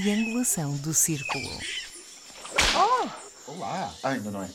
[0.00, 1.48] triangulação do círculo.
[2.76, 3.50] Oh!
[3.50, 3.94] Olá!
[4.02, 4.50] Ah, ainda não é.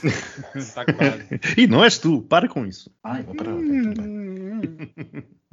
[0.56, 1.26] Está quase.
[1.58, 2.90] E não és tu, para com isso.
[3.04, 3.56] Ai, vou parar.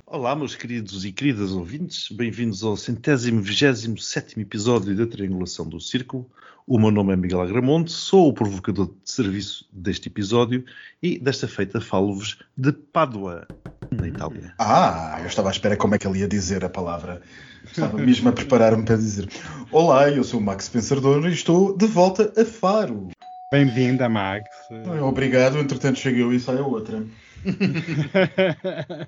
[0.05, 5.82] Olá, meus queridos e queridas ouvintes, bem-vindos ao centésimo vigésimo sétimo episódio da Triangulação do
[5.82, 6.32] Círculo.
[6.70, 10.66] O meu nome é Miguel Agramonte, sou o provocador de serviço deste episódio
[11.02, 13.48] e desta feita falo-vos de Pádua,
[13.89, 14.54] na Itália.
[14.60, 17.22] Ah, eu estava à espera como é que ele ia dizer a palavra.
[17.64, 19.30] Estava mesmo a preparar-me para dizer:
[19.72, 23.11] Olá, eu sou o Max Pensador e estou de volta a Faro.
[23.50, 24.44] Bem-vinda, Max.
[25.02, 27.02] Obrigado, entretanto cheguei eu e sai a outra.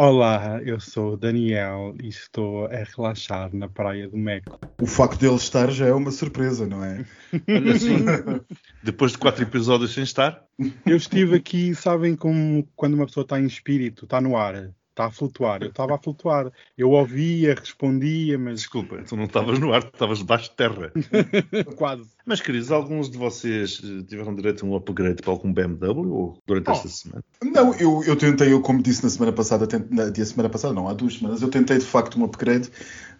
[0.00, 4.60] Olá, eu sou o Daniel e estou a relaxar na praia do Meco.
[4.80, 7.04] O facto dele estar já é uma surpresa, não é?
[7.48, 8.04] Olha assim,
[8.84, 10.40] depois de quatro episódios sem estar,
[10.86, 15.06] Eu estive aqui, sabem como quando uma pessoa está em espírito, está no ar, está
[15.06, 15.62] a flutuar.
[15.62, 16.50] Eu estava a flutuar.
[16.76, 20.92] Eu ouvia, respondia, mas desculpa, tu não estavas no ar, tu estavas debaixo de terra.
[21.76, 22.10] quase.
[22.26, 26.68] Mas, queridos, alguns de vocês eh, tiveram direito a um upgrade para algum BMW durante
[26.68, 26.72] Oh.
[26.72, 27.24] esta semana?
[27.42, 30.74] Não, eu, eu tentei, eu como disse na semana passada, tent- na dia semana passada,
[30.74, 32.68] não, há duas semanas, eu tentei de facto um upgrade,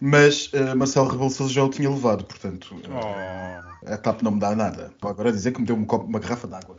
[0.01, 3.87] mas eh, Marcelo Rebelo já o tinha levado, portanto Oh.
[3.91, 4.91] a TAP não me dá nada.
[5.01, 6.77] Vou agora dizer que me deu um copo, uma garrafa de água.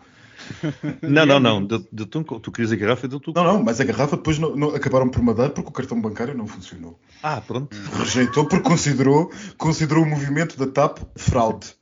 [1.03, 1.65] Não, não, não.
[1.67, 3.33] De, de, tu, tu querias a garrafa e deu tu.
[3.35, 6.01] Não, não, mas a garrafa depois não, não- acabaram por me dar porque o cartão
[6.01, 6.99] bancário não funcionou.
[7.23, 7.77] Ah, pronto.
[7.99, 11.75] Rejeitou porque considerou, considerou o movimento da TAP fraude.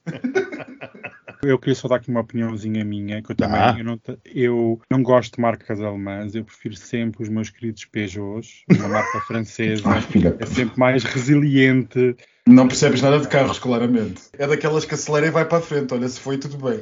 [1.42, 3.77] Eu queria só dar aqui uma opiniãozinha minha, que eu também Ah.
[3.78, 8.65] eu, não, eu não gosto de marcas alemãs, eu prefiro sempre os meus queridos Peugeots,
[8.77, 9.98] uma marca francesa, Ah,
[10.41, 12.17] é sempre mais resiliente.
[12.48, 14.22] Não percebes nada de carros, claramente.
[14.32, 15.92] É daquelas que acelera e vai para a frente.
[15.92, 16.80] Olha, se foi, tudo bem.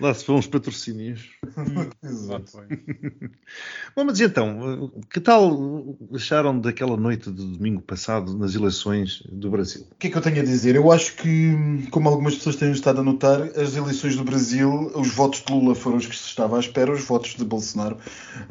[0.00, 1.30] Lá se foram os patrocínios.
[2.02, 2.58] Exato.
[3.94, 9.86] Bom, mas então, que tal acharam daquela noite de domingo passado nas eleições do Brasil?
[9.92, 10.74] O que é que eu tenho a dizer?
[10.74, 15.14] Eu acho que, como algumas pessoas têm estado a notar, as eleições do Brasil, os
[15.14, 17.96] votos de Lula foram os que se estava à espera, os votos de Bolsonaro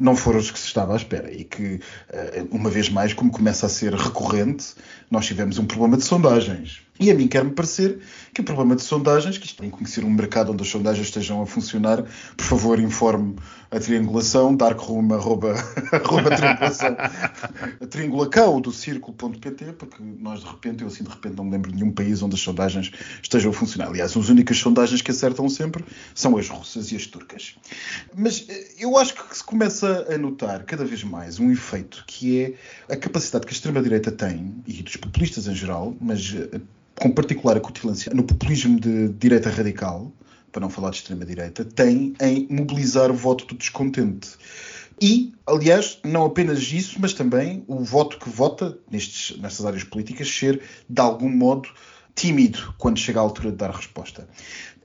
[0.00, 1.30] não foram os que se estava à espera.
[1.30, 4.74] E que, eh, uma vez mais, como começa a ser recorrente,
[5.12, 6.80] nós tivemos um problema de sondagens.
[7.02, 7.98] E a mim quer-me parecer
[8.32, 11.08] que o problema de sondagens, que isto tem que conhecer um mercado onde as sondagens
[11.08, 12.04] estejam a funcionar,
[12.36, 13.34] por favor informe
[13.72, 15.54] a triangulação, darkroom, arroba,
[15.90, 16.96] arroba triangulação,
[17.80, 21.72] a triangulacau do círculo.pt, porque nós de repente, eu assim de repente não me lembro
[21.72, 23.88] de nenhum país onde as sondagens estejam a funcionar.
[23.88, 25.84] Aliás, as únicas sondagens que acertam sempre
[26.14, 27.56] são as russas e as turcas.
[28.14, 32.42] Mas eh, eu acho que se começa a notar cada vez mais um efeito que
[32.42, 36.60] é a capacidade que a extrema-direita tem, e dos populistas em geral, mas eh,
[36.98, 40.12] com particular acutilância no populismo de direita radical,
[40.50, 44.30] para não falar de extrema-direita, tem em mobilizar o voto do descontente.
[45.00, 50.28] E, aliás, não apenas isso, mas também o voto que vota nestes, nestas áreas políticas
[50.28, 51.68] ser, de algum modo,
[52.14, 54.28] tímido quando chega à altura de dar resposta.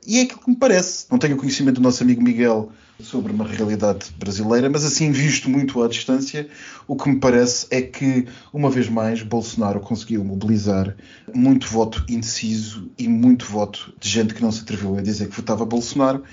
[0.06, 1.06] E é aquilo que me parece.
[1.10, 5.82] Não tenho conhecimento do nosso amigo Miguel sobre uma realidade brasileira, mas assim, visto muito
[5.82, 6.48] à distância,
[6.86, 10.96] o que me parece é que, uma vez mais, Bolsonaro conseguiu mobilizar
[11.32, 15.36] muito voto indeciso e muito voto de gente que não se atreveu a dizer que
[15.36, 16.24] votava Bolsonaro.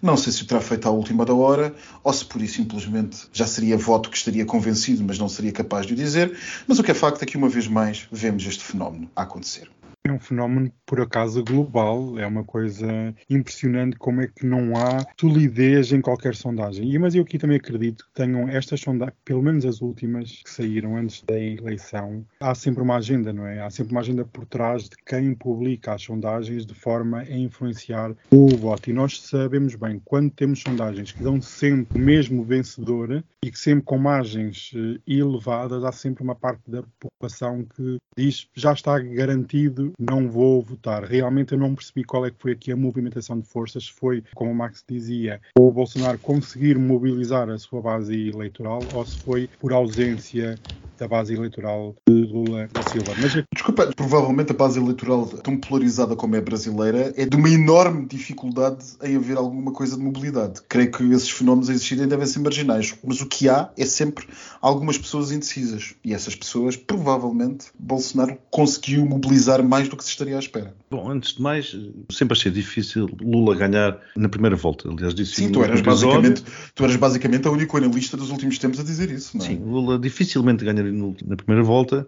[0.00, 3.28] Não sei se o terá feito à última da hora, ou se por isso simplesmente
[3.32, 6.36] já seria voto que estaria convencido, mas não seria capaz de o dizer.
[6.66, 9.70] Mas o que é facto é que, uma vez mais, vemos este fenómeno a acontecer.
[10.04, 12.18] É um fenómeno, por acaso, global.
[12.18, 16.90] É uma coisa impressionante como é que não há solidez em qualquer sondagem.
[16.90, 20.50] E, mas eu aqui também acredito que tenham estas sondagens, pelo menos as últimas que
[20.50, 23.60] saíram antes da eleição, há sempre uma agenda, não é?
[23.60, 28.12] Há sempre uma agenda por trás de quem publica as sondagens de forma a influenciar
[28.28, 28.90] o voto.
[28.90, 33.58] E nós sabemos bem, quando temos sondagens que dão sempre o mesmo vencedor e que
[33.58, 38.98] sempre com margens eh, elevadas, há sempre uma parte da população que diz já está
[38.98, 41.04] garantido, não vou votar.
[41.04, 43.88] Realmente eu não percebi qual é que foi aqui a movimentação de forças.
[43.88, 49.18] Foi, como o Max dizia, o Bolsonaro conseguir mobilizar a sua base eleitoral ou se
[49.18, 50.58] foi por ausência
[50.98, 53.12] da base eleitoral de Lula da Silva.
[53.20, 58.06] Mas Desculpa, provavelmente a base eleitoral tão polarizada como é brasileira é de uma enorme
[58.06, 60.60] dificuldade em haver alguma coisa de mobilidade.
[60.68, 64.26] Creio que esses fenómenos a existirem devem ser marginais, mas o que há é sempre
[64.60, 65.94] algumas pessoas indecisas.
[66.04, 70.74] E essas pessoas, provavelmente, Bolsonaro conseguiu mobilizar mais do que se estaria à espera.
[70.90, 71.76] Bom, antes de mais,
[72.10, 74.88] sempre achei difícil Lula ganhar na primeira volta.
[74.88, 76.42] Aliás, disse Sim, tu eras, basicamente,
[76.74, 79.48] tu eras basicamente a única analista dos últimos tempos a dizer isso, não é?
[79.48, 80.92] Sim, Lula dificilmente ganharia
[81.24, 82.06] na primeira volta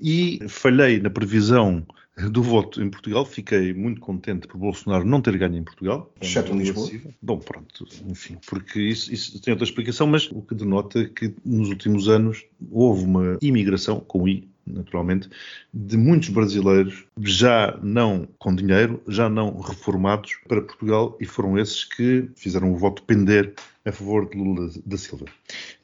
[0.00, 1.86] e falhei na previsão
[2.30, 3.24] do voto em Portugal.
[3.24, 6.12] Fiquei muito contente por Bolsonaro não ter ganho em Portugal.
[6.20, 6.90] Exceto em Lisboa.
[7.20, 11.68] Bom, pronto, enfim, porque isso, isso tem outra explicação, mas o que denota que nos
[11.68, 15.28] últimos anos houve uma imigração, com I, naturalmente,
[15.72, 21.84] de muitos brasileiros já não com dinheiro, já não reformados para Portugal e foram esses
[21.84, 25.26] que fizeram o voto pender a favor de Lula da Silva.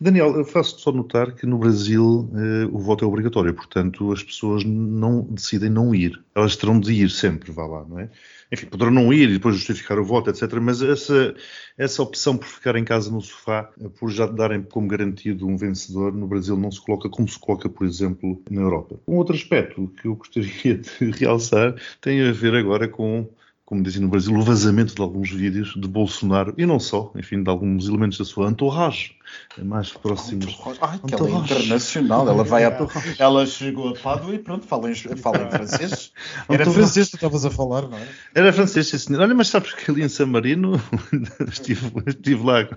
[0.03, 4.23] Daniel, eu faço só notar que no Brasil eh, o voto é obrigatório, portanto as
[4.23, 6.19] pessoas não decidem não ir.
[6.35, 8.09] Elas terão de ir sempre, vá lá, não é?
[8.51, 10.55] Enfim, poderão não ir e depois justificar o voto, etc.
[10.55, 11.35] Mas essa,
[11.77, 16.15] essa opção por ficar em casa no sofá, por já darem como garantido um vencedor,
[16.15, 18.99] no Brasil não se coloca como se coloca, por exemplo, na Europa.
[19.07, 23.29] Um outro aspecto que eu gostaria de realçar tem a ver agora com
[23.71, 27.41] como dizem no Brasil, o vazamento de alguns vídeos de Bolsonaro e não só, enfim,
[27.41, 29.15] de alguns elementos da sua entourage
[29.63, 30.59] mais próximos.
[30.81, 32.77] Ai, que ela é internacional, ela vai a,
[33.17, 36.13] ela chegou a Pádua e pronto, fala em, fala em francês.
[36.49, 38.09] Era francês que tu estavas a falar, não é?
[38.35, 39.23] Era francês, sim, senhor.
[39.23, 40.73] Olha, mas sabes que ali em San Marino,
[41.49, 42.69] estive, estive lá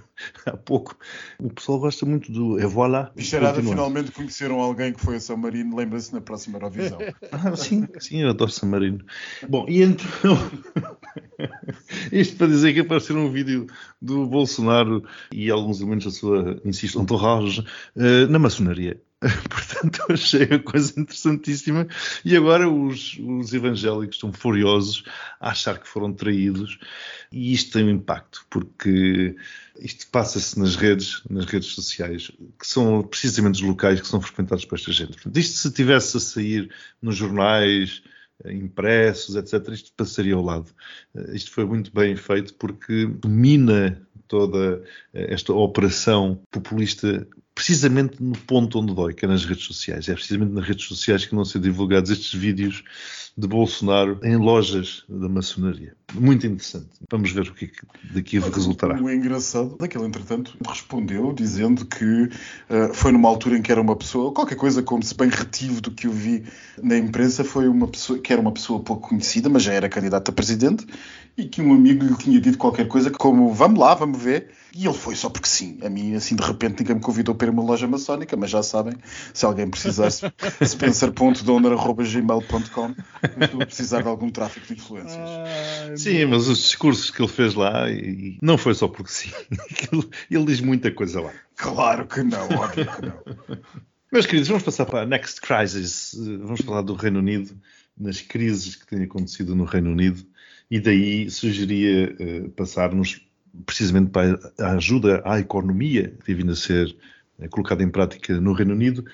[0.46, 0.96] há pouco,
[1.39, 3.12] o pessoal gosta muito do E voilà.
[3.16, 7.00] Bicharada, finalmente conheceram alguém que foi a San Marino, lembra-se na próxima Eurovisão.
[7.31, 9.04] ah, sim, sim, eu adoro San Marino.
[9.50, 10.38] Bom, e então.
[12.12, 13.68] Isto para dizer que apareceu um vídeo
[14.01, 17.62] do Bolsonaro e alguns elementos da sua, insisto, entourage
[17.95, 19.01] uh, na maçonaria.
[19.50, 21.88] Portanto, achei a coisa interessantíssima.
[22.25, 25.03] E agora os, os, evangélicos estão furiosos
[25.39, 26.77] a achar que foram traídos.
[27.31, 29.36] E isto tem um impacto, porque
[29.79, 34.65] isto passa-se nas redes, nas redes sociais, que são precisamente os locais que são frequentados
[34.65, 35.13] por esta gente.
[35.13, 36.69] Portanto, isto se tivesse a sair
[37.01, 38.03] nos jornais,
[38.51, 40.69] impressos, etc., isto passaria ao lado.
[41.16, 48.38] Eh, isto foi muito bem feito porque domina toda eh, esta operação populista precisamente no
[48.38, 50.10] ponto onde dói, que é nas redes sociais.
[50.10, 52.84] É precisamente nas redes sociais que não ser divulgados estes vídeos
[53.35, 55.95] de Bolsonaro em lojas da maçonaria.
[56.13, 56.89] Muito interessante.
[57.09, 59.01] Vamos ver o que, é daqui resultará.
[59.01, 63.71] O engraçado é que ele, entretanto, respondeu dizendo que uh, foi numa altura em que
[63.71, 66.44] era uma pessoa, qualquer coisa como se bem retivo do que eu vi
[66.81, 70.29] na imprensa, foi uma pessoa que era uma pessoa pouco conhecida, mas já era candidata
[70.29, 70.86] a presidente,
[71.36, 74.51] e que um amigo lhe tinha dito qualquer coisa como vamos lá, vamos ver.
[74.75, 75.77] E ele foi só porque sim.
[75.83, 78.63] A mim, assim, de repente, ninguém me convidou para ir uma loja maçónica, mas já
[78.63, 78.95] sabem,
[79.31, 82.95] se alguém precisar, spencer.donor.gmail.com
[83.42, 85.18] estou a precisar de algum tráfico de influências.
[85.18, 89.31] Ah, sim, mas os discursos que ele fez lá, e não foi só porque sim.
[89.92, 91.31] Ele, ele diz muita coisa lá.
[91.56, 93.24] Claro que não, óbvio que não.
[94.12, 96.14] Meus queridos, vamos passar para a Next Crisis.
[96.42, 97.56] Vamos falar do Reino Unido,
[97.98, 100.24] nas crises que têm acontecido no Reino Unido,
[100.70, 103.25] e daí sugeria uh, passarmos
[103.66, 106.96] precisamente para a ajuda à economia que tem vindo a ser
[107.40, 109.06] uh, colocada em prática no Reino Unido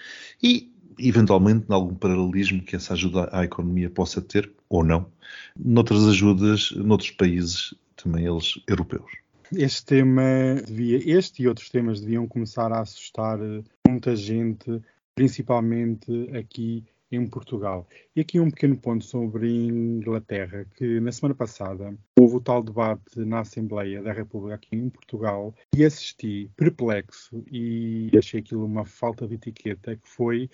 [0.42, 5.12] e eventualmente, em algum paralelismo que essa ajuda à economia possa ter, ou não,
[5.58, 9.12] noutras ajudas, noutros países, também eles europeus.
[9.52, 10.22] Este tema
[10.66, 13.40] devia, este e outros temas deviam começar a assustar
[13.88, 14.82] muita gente,
[15.16, 17.88] principalmente aqui em Portugal.
[18.16, 23.20] E aqui um pequeno ponto sobre Inglaterra, que na semana passada houve o tal debate
[23.20, 29.28] na Assembleia da República aqui em Portugal e assisti perplexo e achei aquilo uma falta
[29.28, 30.50] de etiqueta, que foi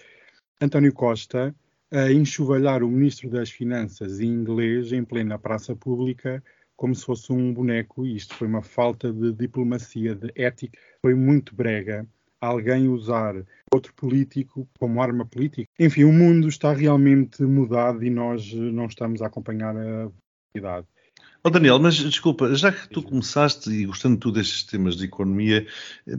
[0.62, 1.54] António Costa
[1.92, 6.44] a enxovalhar o Ministro das Finanças inglês em plena praça pública
[6.76, 8.06] como se fosse um boneco.
[8.06, 10.78] Isto foi uma falta de diplomacia, de ética.
[11.02, 12.08] Foi muito brega
[12.40, 13.36] alguém usar
[13.74, 15.70] outro político como arma política.
[15.80, 20.12] Enfim, o mundo está realmente mudado e nós não estamos a acompanhar a
[20.54, 20.88] velocidade.
[21.48, 25.68] Oh Daniel, mas desculpa, já que tu começaste e gostando tu destes temas de economia,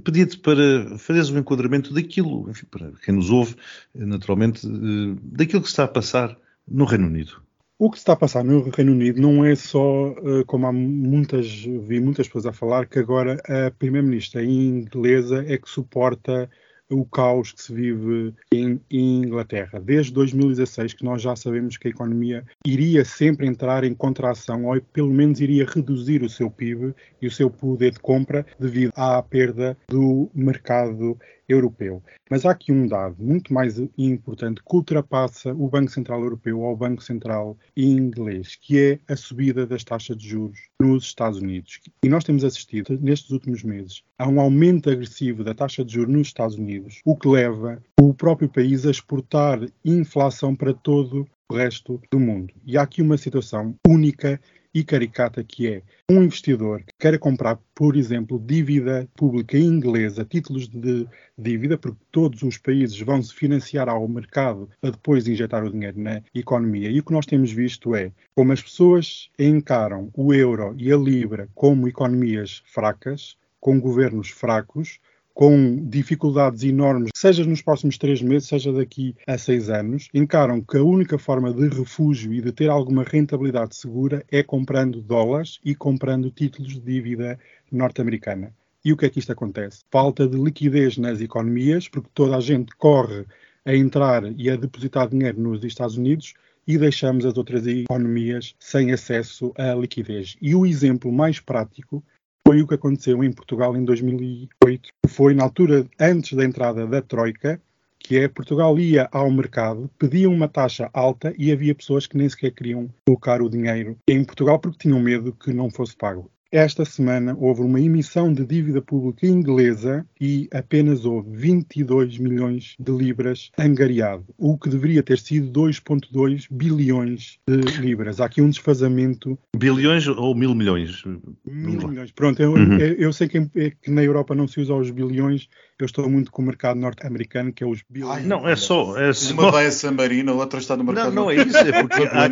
[0.04, 3.56] pedia-te para fazeres um enquadramento daquilo, enfim, para quem nos ouve,
[3.92, 7.42] naturalmente, eh, daquilo que está a passar no Reino Unido.
[7.76, 11.48] O que está a passar no Reino Unido não é só, eh, como há muitas,
[11.64, 16.48] vi muitas pessoas a falar, que agora a primeira-ministra inglesa é que suporta
[16.90, 19.80] o caos que se vive em, em, Inglaterra.
[19.80, 24.80] Desde 2016 que nós já sabemos que a economia iria sempre entrar em contração ou
[24.80, 29.22] pelo menos iria reduzir o seu PIB e o seu poder de compra devido à
[29.22, 32.02] perda do mercado europeu.
[32.30, 36.72] Mas há aqui um dado muito mais importante que ultrapassa o Banco Central Europeu ou
[36.72, 41.80] o Banco Central inglês, que é a subida das taxas de juros nos Estados Unidos.
[42.02, 46.12] E nós temos assistido nestes últimos meses a um aumento agressivo da taxa de juros
[46.12, 51.54] nos Estados Unidos, o que leva o próprio país a exportar inflação para todo o
[51.54, 52.52] resto do mundo.
[52.64, 54.40] E há aqui uma situação única
[54.76, 60.68] e caricata que é um investidor que queira comprar, por exemplo, dívida pública inglesa, títulos
[60.68, 65.72] de dívida, porque todos os países vão se financiar ao mercado para depois injetar o
[65.72, 66.90] dinheiro na economia.
[66.90, 70.96] E o que nós temos visto é como as pessoas encaram o euro e a
[70.98, 75.00] libra como economias fracas, com governos fracos,
[75.36, 80.78] com dificuldades enormes, seja nos próximos três meses, seja daqui a seis anos, encaram que
[80.78, 85.74] a única forma de refúgio e de ter alguma rentabilidade segura é comprando dólares e
[85.74, 87.38] comprando títulos de dívida
[87.70, 88.50] norte-americana.
[88.82, 89.80] E o que é que isto acontece?
[89.90, 93.26] Falta de liquidez nas economias, porque toda a gente corre
[93.62, 96.32] a entrar e a depositar dinheiro nos Estados Unidos
[96.66, 100.34] e deixamos as outras economias sem acesso à liquidez.
[100.40, 102.02] E o exemplo mais prático
[102.46, 106.86] foi o que aconteceu em Portugal em 2008, que foi na altura antes da entrada
[106.86, 107.60] da Troika,
[107.98, 112.28] que é Portugal ia ao mercado, pedia uma taxa alta e havia pessoas que nem
[112.28, 116.30] sequer queriam colocar o dinheiro em Portugal porque tinham medo que não fosse pago.
[116.56, 122.92] Esta semana houve uma emissão de dívida pública inglesa e apenas houve 22 milhões de
[122.92, 128.22] libras angariado, o que deveria ter sido 2,2 bilhões de libras.
[128.22, 129.38] Há aqui um desfazamento.
[129.54, 131.04] Bilhões ou mil milhões?
[131.44, 132.10] Mil milhões.
[132.12, 132.78] Pronto, eu, uhum.
[132.78, 133.44] eu sei que,
[133.82, 137.52] que, na Europa não se usa os bilhões, eu estou muito com o mercado norte-americano,
[137.52, 138.24] que é os bilhões.
[138.24, 139.34] não, é só, é só.
[139.34, 141.82] Uma vai a San Marino, a outra está no mercado Não, não é isso, é
[141.82, 142.24] porque há, há,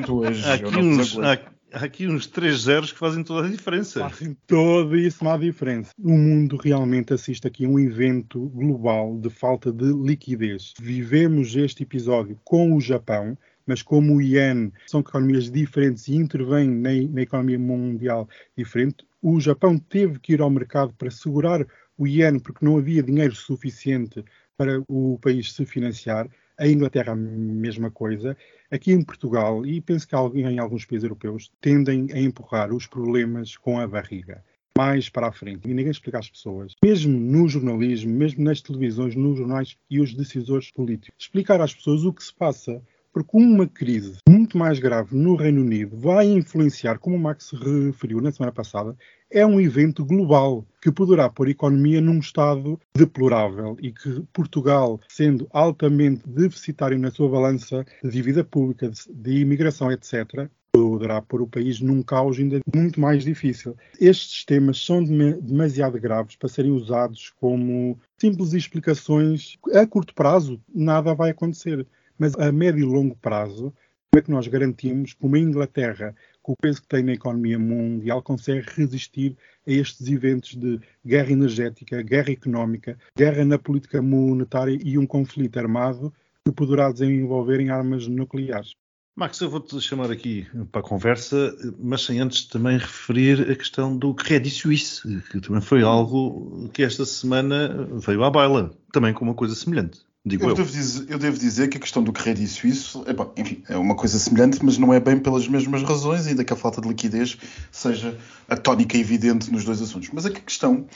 [0.54, 1.38] aqui uns, há,
[1.74, 4.08] há aqui uns três zeros que fazem toda a diferença.
[4.08, 5.90] Fazem toda a diferença.
[5.98, 10.72] O mundo realmente assiste aqui a um evento global de falta de liquidez.
[10.80, 16.70] Vivemos este episódio com o Japão, mas como o Yen são economias diferentes e intervêm
[16.70, 21.66] na, na economia mundial diferente, o Japão teve que ir ao mercado para segurar
[21.98, 24.24] o Yen porque não havia dinheiro suficiente
[24.56, 26.28] para o país se financiar.
[26.58, 28.36] A Inglaterra, a mesma coisa.
[28.70, 33.56] Aqui em Portugal, e penso que em alguns países europeus, tendem a empurrar os problemas
[33.56, 34.42] com a barriga
[34.76, 35.68] mais para a frente.
[35.68, 40.12] E ninguém explica às pessoas, mesmo no jornalismo, mesmo nas televisões, nos jornais e os
[40.12, 42.82] decisores políticos, explicar às pessoas o que se passa.
[43.12, 48.20] Porque uma crise muito mais grave no Reino Unido vai influenciar, como o Max referiu
[48.20, 48.96] na semana passada,
[49.34, 55.00] é um evento global que poderá pôr a economia num estado deplorável e que Portugal,
[55.08, 61.48] sendo altamente deficitário na sua balança de dívida pública, de imigração, etc., poderá pôr o
[61.48, 63.76] país num caos ainda muito mais difícil.
[64.00, 69.56] Estes temas são demasiado graves para serem usados como simples explicações.
[69.72, 71.84] A curto prazo, nada vai acontecer,
[72.16, 73.72] mas a médio e longo prazo,
[74.10, 76.14] como é que nós garantimos que uma Inglaterra
[76.44, 79.34] com o peso que tem na economia mundial, consegue resistir
[79.66, 85.58] a estes eventos de guerra energética, guerra económica, guerra na política monetária e um conflito
[85.58, 86.12] armado
[86.44, 88.74] que poderá desenvolver em armas nucleares.
[89.16, 93.96] Max, eu vou-te chamar aqui para a conversa, mas sem antes também referir a questão
[93.96, 99.24] do Credit Suisse, que também foi algo que esta semana veio à baila, também com
[99.24, 100.00] uma coisa semelhante.
[100.26, 100.54] Digo eu, eu.
[100.54, 103.76] Devo dizer, eu devo dizer que a questão do crédito suíço é, bom, enfim, é
[103.76, 106.88] uma coisa semelhante, mas não é bem pelas mesmas razões, ainda que a falta de
[106.88, 107.36] liquidez
[107.70, 108.16] seja
[108.48, 110.08] a tónica evidente nos dois assuntos.
[110.14, 110.86] Mas a questão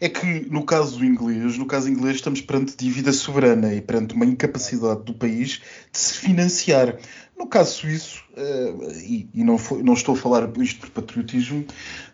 [0.00, 4.24] é que, no caso inglês, no caso inglês, estamos perante dívida soberana e perante uma
[4.24, 5.60] incapacidade do país
[5.92, 6.96] de se financiar.
[7.38, 11.64] No caso suíço, uh, e, e não, foi, não, estou a falar isto por patriotismo,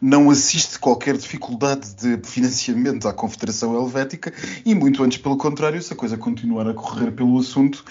[0.01, 4.35] não assiste qualquer dificuldade de financiamento à Confederação Helvética
[4.67, 7.83] e muito antes pelo contrário, se a coisa continuar a correr pelo assunto,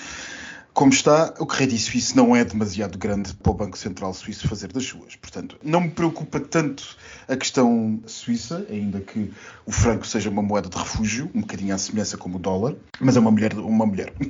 [0.73, 4.73] como está, o Credit Suisse não é demasiado grande para o Banco Central Suíço fazer
[4.73, 5.15] das suas.
[5.15, 9.31] Portanto, não me preocupa tanto a questão suíça, ainda que
[9.65, 13.15] o franco seja uma moeda de refúgio, um bocadinho à semelhança como o dólar, mas
[13.15, 14.13] é uma mulher, uma mulher.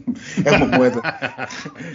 [0.45, 1.01] É uma moeda,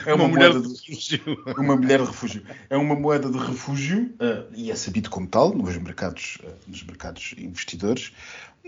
[0.07, 1.21] é uma, uma moeda de refúgio.
[1.57, 2.43] Uma mulher de refúgio.
[2.71, 6.83] É uma moeda de refúgio uh, e é sabido como tal nos mercados, uh, nos
[6.85, 8.12] mercados investidores.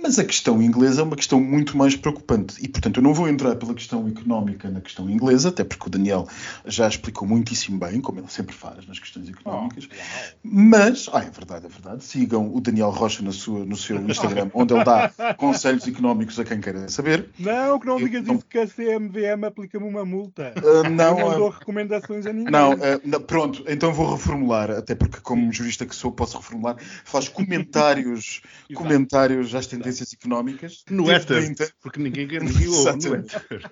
[0.03, 2.57] Mas a questão inglesa é uma questão muito mais preocupante.
[2.63, 5.91] E, portanto, eu não vou entrar pela questão económica na questão inglesa, até porque o
[5.91, 6.27] Daniel
[6.65, 9.89] já explicou muitíssimo bem, como ele sempre faz nas questões económicas.
[9.93, 12.05] Oh, mas, ah, é verdade, é verdade.
[12.05, 16.45] Sigam o Daniel Rocha no seu, no seu Instagram, onde ele dá conselhos económicos a
[16.45, 17.29] quem queira saber.
[17.39, 20.55] Não, que não digas isso, que a CMVM aplica-me uma multa.
[20.57, 22.51] Uh, não, eu não dou recomendações a ninguém.
[22.51, 26.77] Não, uh, pronto, então vou reformular, até porque, como jurista que sou, posso reformular.
[27.05, 28.41] Faz comentários,
[28.75, 30.85] comentários já estendidos tendências económicas.
[30.91, 31.73] No éter, entanto...
[31.81, 33.71] porque ninguém, ninguém ouve no éter.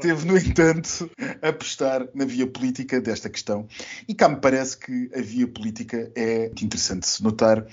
[0.00, 1.10] Teve, no entanto,
[1.42, 3.66] a apostar na via política desta questão.
[4.06, 7.66] E cá me parece que a via política é interessante se notar,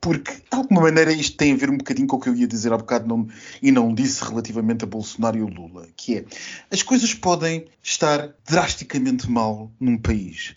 [0.00, 2.46] porque, de alguma maneira, isto tem a ver um bocadinho com o que eu ia
[2.46, 3.28] dizer há bocado não,
[3.60, 6.24] e não disse relativamente a Bolsonaro e o Lula, que é,
[6.70, 10.54] as coisas podem estar drasticamente mal num país,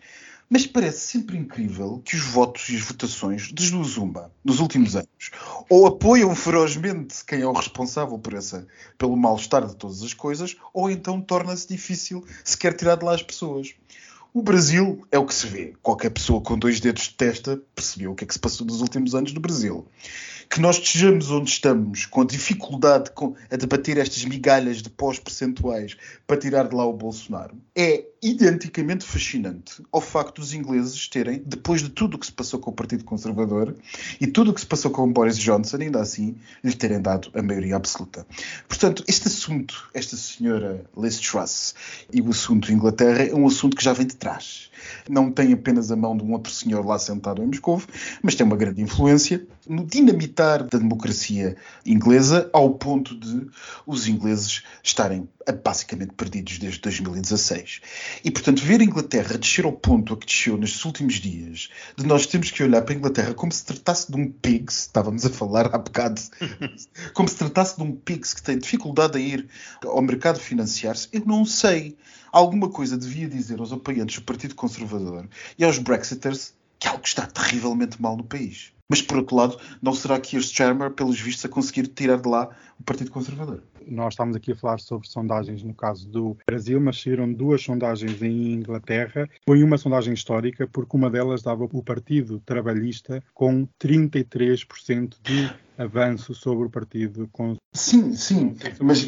[0.53, 5.31] mas parece sempre incrível que os votos e as votações desde Zumba nos últimos anos
[5.67, 10.55] ou apoiam ferozmente quem é o responsável por essa, pelo mal-estar de todas as coisas,
[10.71, 13.73] ou então torna-se difícil sequer tirar de lá as pessoas.
[14.31, 15.73] O Brasil é o que se vê.
[15.81, 18.79] Qualquer pessoa com dois dedos de testa percebeu o que é que se passou nos
[18.79, 19.87] últimos anos no Brasil
[20.53, 26.37] que nós estejamos onde estamos, com dificuldade com, a debater estas migalhas de pós-percentuais para
[26.37, 31.89] tirar de lá o Bolsonaro, é identicamente fascinante ao facto dos ingleses terem, depois de
[31.89, 33.75] tudo o que se passou com o Partido Conservador
[34.21, 37.41] e tudo o que se passou com Boris Johnson, ainda assim, lhe terem dado a
[37.41, 38.23] maioria absoluta.
[38.67, 41.73] Portanto, este assunto, esta senhora Liz Truss
[42.13, 44.69] e o assunto Inglaterra é um assunto que já vem de trás
[45.09, 47.81] não tem apenas a mão de um outro senhor lá sentado em Moscou,
[48.21, 53.47] mas tem uma grande influência no dinamitar da democracia inglesa, ao ponto de
[53.85, 55.27] os ingleses estarem
[55.63, 57.81] basicamente perdidos desde 2016.
[58.23, 62.05] E, portanto, ver a Inglaterra descer ao ponto a que desceu nestes últimos dias, de
[62.05, 65.29] nós temos que olhar para a Inglaterra como se tratasse de um pigs, estávamos a
[65.29, 66.21] falar há bocado,
[67.13, 69.47] como se tratasse de um pigs que tem dificuldade a ir
[69.83, 71.97] ao mercado financiar-se, eu não sei
[72.33, 74.72] alguma coisa devia dizer aos apoiantes do Partido Conservador
[75.57, 78.73] e aos Brexiters que algo está terrivelmente mal no país.
[78.89, 82.27] Mas, por outro lado, não será que este Starmer, pelos vistos, a conseguir tirar de
[82.27, 83.63] lá o Partido Conservador?
[83.87, 88.21] Nós estamos aqui a falar sobre sondagens no caso do Brasil, mas saíram duas sondagens
[88.21, 89.29] em Inglaterra.
[89.45, 96.33] Foi uma sondagem histórica, porque uma delas dava o Partido Trabalhista com 33% de avanço
[96.35, 97.61] sobre o Partido Conservador.
[97.73, 99.07] Sim, sim, mas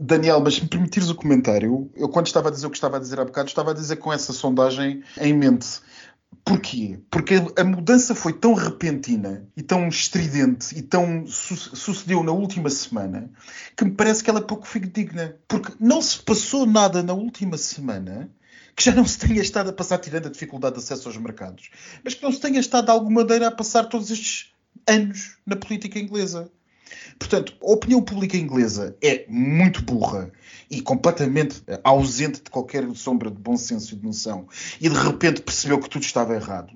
[0.00, 2.96] Daniel, mas se me permitires o comentário, eu quando estava a dizer o que estava
[2.96, 5.80] a dizer há bocado, estava a dizer com essa sondagem em mente.
[6.44, 6.98] Porquê?
[7.10, 12.70] Porque a mudança foi tão repentina e tão estridente e tão su sucedeu na última
[12.70, 13.30] semana
[13.76, 15.36] que me parece que ela é pouco digna.
[15.46, 18.30] Porque não se passou nada na última semana
[18.74, 21.70] que já não se tenha estado a passar, tirando a dificuldade de acesso aos mercados,
[22.02, 24.52] mas que não se tenha estado de alguma maneira a passar todos estes
[24.86, 26.50] anos na política inglesa.
[27.20, 30.32] Portanto, a opinião pública inglesa é muito burra
[30.70, 34.48] e completamente ausente de qualquer sombra de bom senso e de noção,
[34.80, 36.72] e de repente percebeu que tudo estava errado.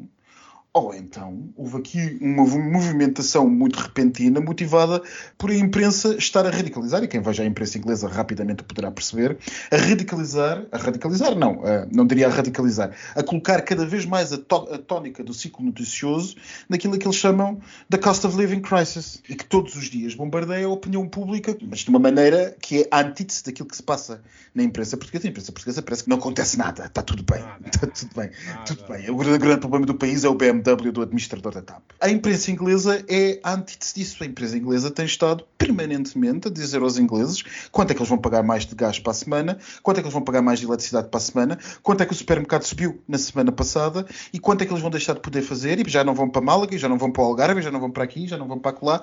[0.77, 5.01] Ou então houve aqui uma movimentação muito repentina, motivada
[5.39, 9.39] por a imprensa estar a radicalizar, e quem veja a imprensa inglesa rapidamente poderá perceber,
[9.71, 14.33] a radicalizar, a radicalizar não, a, não diria a radicalizar, a colocar cada vez mais
[14.33, 16.35] a, a tónica do ciclo noticioso
[16.69, 20.67] naquilo que eles chamam da cost of living crisis, e que todos os dias bombardeia
[20.67, 24.21] a opinião pública, mas de uma maneira que é antítese daquilo que se passa
[24.53, 25.29] na imprensa portuguesa.
[25.29, 28.65] A imprensa portuguesa parece que não acontece nada, está tudo bem, está tudo bem, nada.
[28.67, 29.09] tudo bem.
[29.09, 31.83] O grande, problema do país é o BMW BMW do administrador da TAP.
[32.01, 34.23] A imprensa inglesa é a antítese disso.
[34.23, 38.19] A imprensa inglesa tem estado permanentemente a dizer aos ingleses quanto é que eles vão
[38.19, 40.67] pagar mais de gás para a semana, quanto é que eles vão pagar mais de
[40.67, 44.63] eletricidade para a semana, quanto é que o supermercado subiu na semana passada e quanto
[44.63, 46.89] é que eles vão deixar de poder fazer e já não vão para Málaga, já
[46.89, 49.03] não vão para o Algarve, já não vão para aqui, já não vão para lá.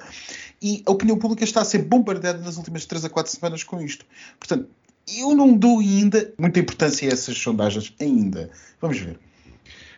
[0.61, 3.81] E a opinião pública está a ser bombardeada nas últimas 3 a 4 semanas com
[3.81, 4.05] isto.
[4.39, 4.67] Portanto,
[5.07, 8.51] eu não dou ainda muita importância a essas sondagens, ainda.
[8.79, 9.19] Vamos ver.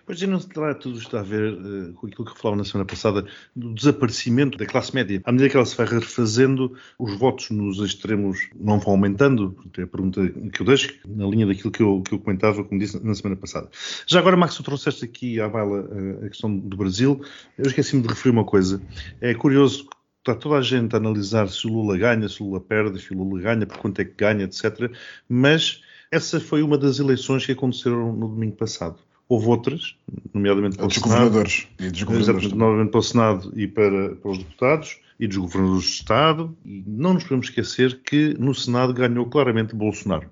[0.06, 3.26] Pois não terá tudo está a ver uh, com aquilo que falava na semana passada,
[3.56, 5.22] do desaparecimento da classe média.
[5.24, 9.56] À medida que ela se vai refazendo, os votos nos extremos não vão aumentando.
[9.78, 12.80] É a pergunta que eu deixo, na linha daquilo que eu, que eu comentava, como
[12.80, 13.70] disse na semana passada.
[14.06, 17.24] Já agora, Max, tu trouxeste aqui à baila uh, a questão do Brasil.
[17.58, 18.82] Eu esqueci-me de referir uma coisa.
[19.22, 19.88] É curioso
[20.20, 23.14] está toda a gente a analisar se o Lula ganha, se o Lula perde, se
[23.14, 24.90] o Lula ganha, por quanto é que ganha, etc.
[25.28, 28.98] Mas essa foi uma das eleições que aconteceram no domingo passado.
[29.30, 29.96] Houve outras,
[30.34, 31.10] nomeadamente para o Senado.
[31.10, 32.52] governadores e dos governadores.
[32.52, 36.58] Novamente para o Senado e para, para os deputados e dos governadores de Estado.
[36.66, 40.30] E não nos podemos esquecer que no Senado ganhou claramente Bolsonaro.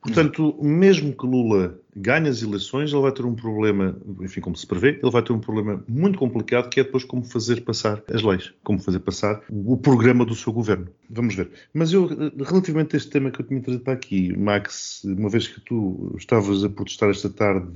[0.00, 4.66] Portanto, mesmo que Lula ganhe as eleições, ele vai ter um problema, enfim, como se
[4.66, 8.22] prevê, ele vai ter um problema muito complicado que é depois como fazer passar as
[8.22, 10.88] leis, como fazer passar o programa do seu governo.
[11.08, 11.50] Vamos ver.
[11.72, 12.06] Mas eu,
[12.38, 16.14] relativamente a este tema que eu tinha trazido para aqui, Max, uma vez que tu
[16.16, 17.68] estavas a protestar esta tarde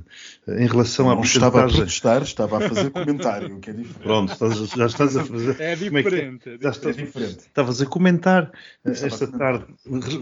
[0.48, 4.03] em relação Não à estava a protestar, estava a fazer comentário, que é diferente.
[4.03, 5.61] Pronto, estás, já estás a fazer...
[5.61, 6.48] É, é diferente.
[6.48, 7.38] É, já estás, é diferente.
[7.38, 8.53] Estavas a comentar
[8.85, 9.66] esta tarde,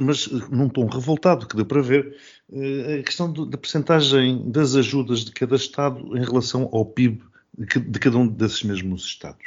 [0.00, 5.24] mas num tom revoltado, que deu para ver, eh, a questão da percentagem das ajudas
[5.24, 7.22] de cada Estado em relação ao PIB
[7.56, 9.44] de cada um desses mesmos Estados.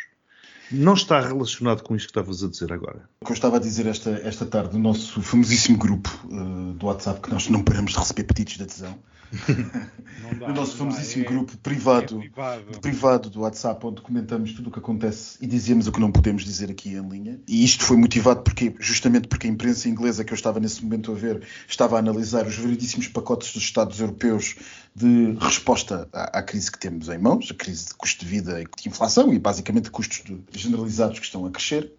[0.72, 3.08] Não está relacionado com isto que estavas a dizer agora.
[3.22, 6.88] O que eu estava a dizer esta, esta tarde no nosso famosíssimo grupo uh, do
[6.88, 8.98] WhatsApp, que nós não paramos de receber pedidos de adesão,
[10.40, 12.82] dá, no nosso famosíssimo é, grupo privado, é privado.
[12.82, 16.44] privado do WhatsApp, onde comentamos tudo o que acontece e dizemos o que não podemos
[16.44, 17.40] dizer aqui em linha.
[17.48, 21.12] E isto foi motivado porque, justamente porque a imprensa inglesa que eu estava nesse momento
[21.12, 24.56] a ver estava a analisar os variedíssimos pacotes dos Estados europeus
[24.96, 28.62] de resposta à, à, crise que temos em mãos, a crise de custo de vida
[28.62, 31.92] e de inflação e basicamente custos de, generalizados que estão a crescer.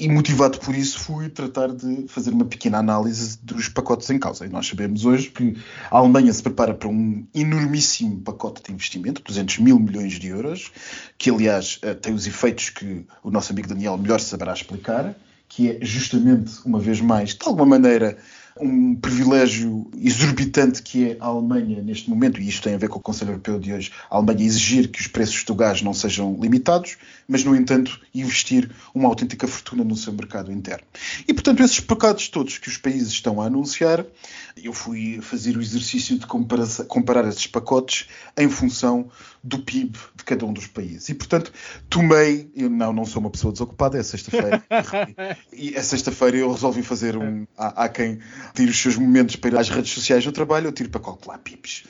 [0.00, 4.46] E motivado por isso, fui tratar de fazer uma pequena análise dos pacotes em causa.
[4.46, 5.56] E nós sabemos hoje que
[5.90, 10.70] a Alemanha se prepara para um enormíssimo pacote de investimento, 200 mil milhões de euros,
[11.18, 15.16] que aliás eh, tem os efeitos que o nosso amigo Daniel melhor saberá explicar,
[15.48, 18.18] que é justamente, uma vez mais, de alguma maneira,
[18.60, 22.98] um privilégio exorbitante que é a Alemanha neste momento, e isto tem a ver com
[22.98, 26.36] o Conselho Europeu de hoje, a Alemanha exigir que os preços do gás não sejam
[26.40, 30.84] limitados, mas, no entanto, investir uma autêntica fortuna no seu mercado interno.
[31.26, 34.04] E, portanto, esses pecados todos que os países estão a anunciar,
[34.56, 39.10] eu fui fazer o exercício de comparar esses pacotes em função
[39.42, 41.08] do PIB de cada um dos países.
[41.08, 41.52] E, portanto,
[41.88, 44.62] tomei, eu não, não sou uma pessoa desocupada, é sexta-feira,
[45.52, 48.18] e é sexta-feira eu resolvi fazer um, há, há quem
[48.54, 51.38] tire os seus momentos para ir às redes sociais do trabalho, eu tiro para calcular
[51.38, 51.84] PIBs.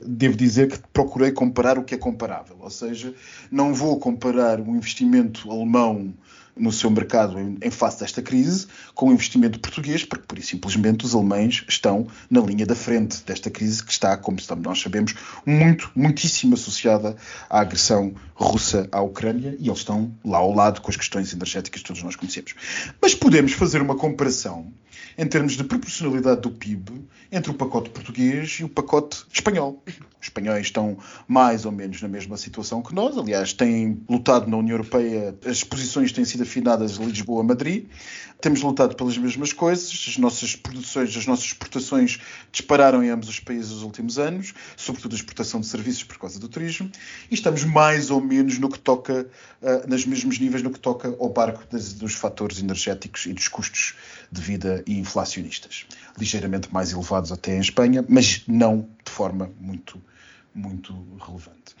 [0.00, 3.14] Devo dizer que procurei comparar o que é comparável, ou seja,
[3.50, 6.14] não vou comparar um investimento alemão
[6.56, 11.04] no seu mercado em, face desta crise com o investimento português, porque por isso simplesmente
[11.04, 15.14] os alemães estão na linha da frente desta crise que está, como nós sabemos,
[15.46, 17.16] muito, muitíssimo associada
[17.48, 21.80] à agressão russa à Ucrânia e eles estão lá ao lado com as questões energéticas
[21.80, 22.54] que todos nós conhecemos.
[23.00, 24.72] Mas podemos fazer uma comparação
[25.16, 29.82] em termos de proporcionalidade do PIB entre o pacote português e o pacote espanhol.
[30.20, 34.56] Os espanhóis estão mais ou menos na mesma situação que nós, aliás, têm lutado na
[34.56, 37.86] União Europeia, as posições têm sido afinadas de Lisboa a Madrid,
[38.40, 42.18] temos lutado pelas mesmas coisas, as nossas produções, as nossas exportações
[42.50, 46.38] dispararam em ambos os países nos últimos anos, sobretudo a exportação de serviços por causa
[46.38, 46.90] do turismo,
[47.30, 49.28] e estamos mais ou menos no que toca,
[49.62, 53.48] uh, nos mesmos níveis no que toca ao barco das, dos fatores energéticos e dos
[53.48, 53.94] custos
[54.30, 55.86] de vida e inflacionistas.
[56.18, 60.00] Ligeiramente mais elevados até em Espanha, mas não de forma muito
[60.54, 61.74] muito relevante.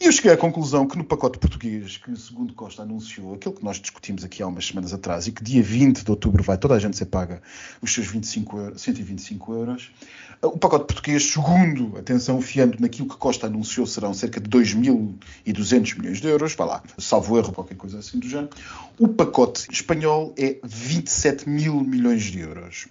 [0.00, 3.64] E eu cheguei à conclusão que no pacote português, que segundo Costa anunciou, aquele que
[3.64, 6.74] nós discutimos aqui há umas semanas atrás, e que dia 20 de outubro vai toda
[6.74, 7.40] a gente ser paga
[7.80, 9.90] os seus 25 euros, 125 euros,
[10.42, 16.20] o pacote português, segundo, atenção, fiando naquilo que Costa anunciou, serão cerca de 2.200 milhões
[16.20, 18.50] de euros, vá lá, salvo erro, qualquer coisa assim do género.
[18.98, 22.86] O pacote espanhol é 27 mil milhões de euros.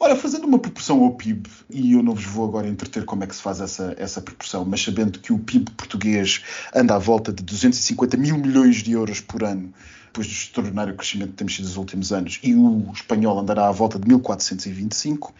[0.00, 3.26] Ora, fazendo uma proporção ao PIB, e eu não vos vou agora entreter como é
[3.26, 6.40] que se faz essa, essa proporção, mas sabendo que o PIB português
[6.72, 9.74] anda à volta de 250 mil milhões de euros por ano,
[10.06, 13.72] depois do extraordinário crescimento que temos tido nos últimos anos, e o espanhol andará à
[13.72, 15.34] volta de 1425,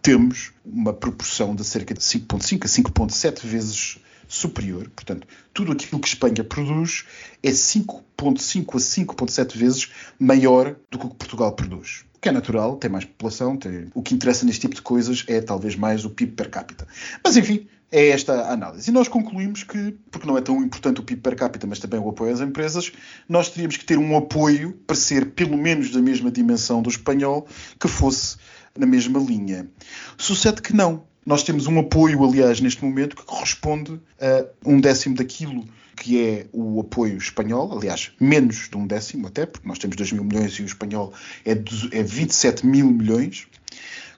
[0.00, 4.88] temos uma proporção de cerca de 5,5 a 5,7 vezes superior.
[4.96, 7.04] Portanto, tudo aquilo que Espanha produz
[7.42, 12.76] é 5,5 a 5,7 vezes maior do que o que Portugal produz que é natural,
[12.76, 13.88] tem mais população, tem...
[13.94, 16.86] o que interessa neste tipo de coisas é talvez mais o PIB per capita.
[17.24, 18.90] Mas enfim, é esta a análise.
[18.90, 21.98] E nós concluímos que, porque não é tão importante o PIB per capita, mas também
[21.98, 22.92] o apoio às empresas,
[23.28, 27.46] nós teríamos que ter um apoio para ser pelo menos da mesma dimensão do espanhol,
[27.78, 28.36] que fosse
[28.78, 29.68] na mesma linha.
[30.16, 31.09] Sucede que não.
[31.30, 35.64] Nós temos um apoio, aliás, neste momento, que corresponde a um décimo daquilo
[35.94, 40.10] que é o apoio espanhol, aliás, menos de um décimo até, porque nós temos 2
[40.10, 41.14] mil milhões e o espanhol
[41.46, 43.46] é, é 27 mil milhões,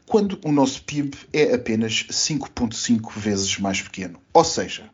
[0.07, 4.19] quando o nosso PIB é apenas 5,5 vezes mais pequeno.
[4.33, 4.89] Ou seja,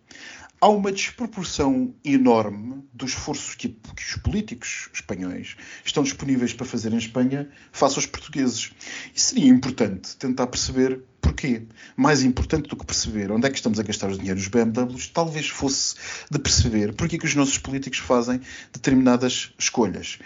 [0.61, 6.93] há uma desproporção enorme do esforço que, que, os políticos espanhóis estão disponíveis para fazer
[6.93, 8.73] em Espanha face aos portugueses.
[9.15, 11.63] E seria importante tentar perceber porquê.
[11.97, 15.09] Mais importante do que perceber onde é que estamos a gastar os dinheiros dos BMWs,
[15.09, 15.95] talvez fosse
[16.31, 18.41] de perceber porquê que os nossos políticos fazem
[18.73, 20.19] determinadas escolhas.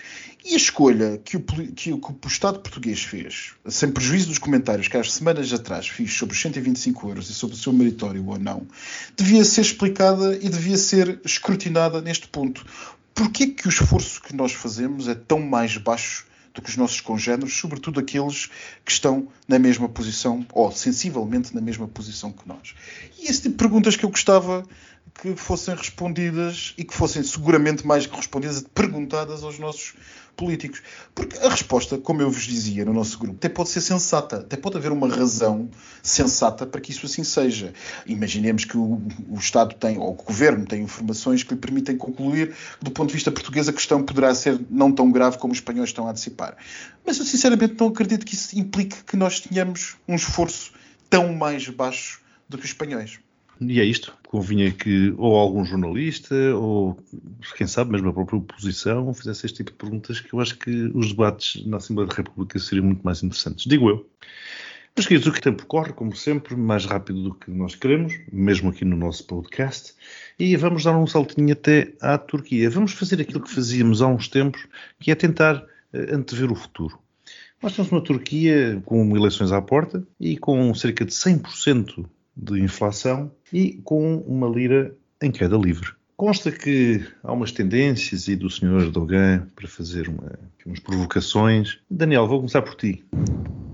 [0.45, 4.39] E a escolha que o, que, o, que o Estado português fez, sem prejuízo dos
[4.39, 8.27] comentários que há semanas atrás fiz sobre os 125 euros e sobre o seu meritório
[8.27, 8.67] ou não,
[9.17, 12.67] devia ser explicada e devia ser escrutinada neste ponto.
[13.15, 17.01] Porquê que o esforço que nós fazemos é tão mais baixo do que os nossos
[17.01, 18.51] congêneres, sobretudo aqueles
[18.85, 22.75] que estão na mesma posição ou sensivelmente na mesma posição que nós?
[23.19, 24.65] E esse tipo de perguntas que eu gostava
[25.15, 29.95] que fossem respondidas e que fossem seguramente mais que respondidas, perguntadas aos nossos
[30.37, 30.83] políticos.
[31.15, 34.57] Porque a resposta, como eu vos dizia no nosso grupo, até pode ser sensata, até
[34.57, 35.71] pode haver uma razão
[36.03, 37.73] sensata para que isso assim seja.
[38.07, 42.55] Imaginemos que o, o Estado tem, ou o Governo tem informações que lhe permitem concluir
[42.79, 45.59] que, do ponto de vista português, a questão poderá ser não tão grave como os
[45.59, 46.57] espanhóis estão a antecipar.
[47.07, 50.73] Mas eu sinceramente não acredito que isso implique que nós tenhamos um esforço
[51.09, 53.21] tão mais baixo do que os espanhóis.
[53.69, 54.17] E é isto.
[54.27, 56.97] Convinha que ou algum jornalista, ou
[57.57, 60.91] quem sabe, mesmo a própria oposição, fizesse este tipo de perguntas que eu acho que
[60.95, 63.67] os debates na Assembleia da República seriam muito mais interessantes.
[63.67, 64.09] Digo eu.
[64.95, 68.69] Mas, queridos, o que tempo corre, como sempre, mais rápido do que nós queremos, mesmo
[68.69, 69.95] aqui no nosso podcast,
[70.39, 72.69] e vamos dar um saltinho até à Turquia.
[72.69, 74.67] Vamos fazer aquilo que fazíamos há uns tempos,
[75.01, 76.99] que é tentar uh, antever o futuro.
[77.63, 82.05] Nós temos uma Turquia com eleições à porta e com cerca de 100%
[82.37, 85.93] de inflação e com uma lira em queda livre.
[86.17, 88.83] Consta que há umas tendências e do Sr.
[88.83, 91.81] Erdogan para fazer uma, umas provocações.
[91.91, 93.05] Daniel, vou começar por ti.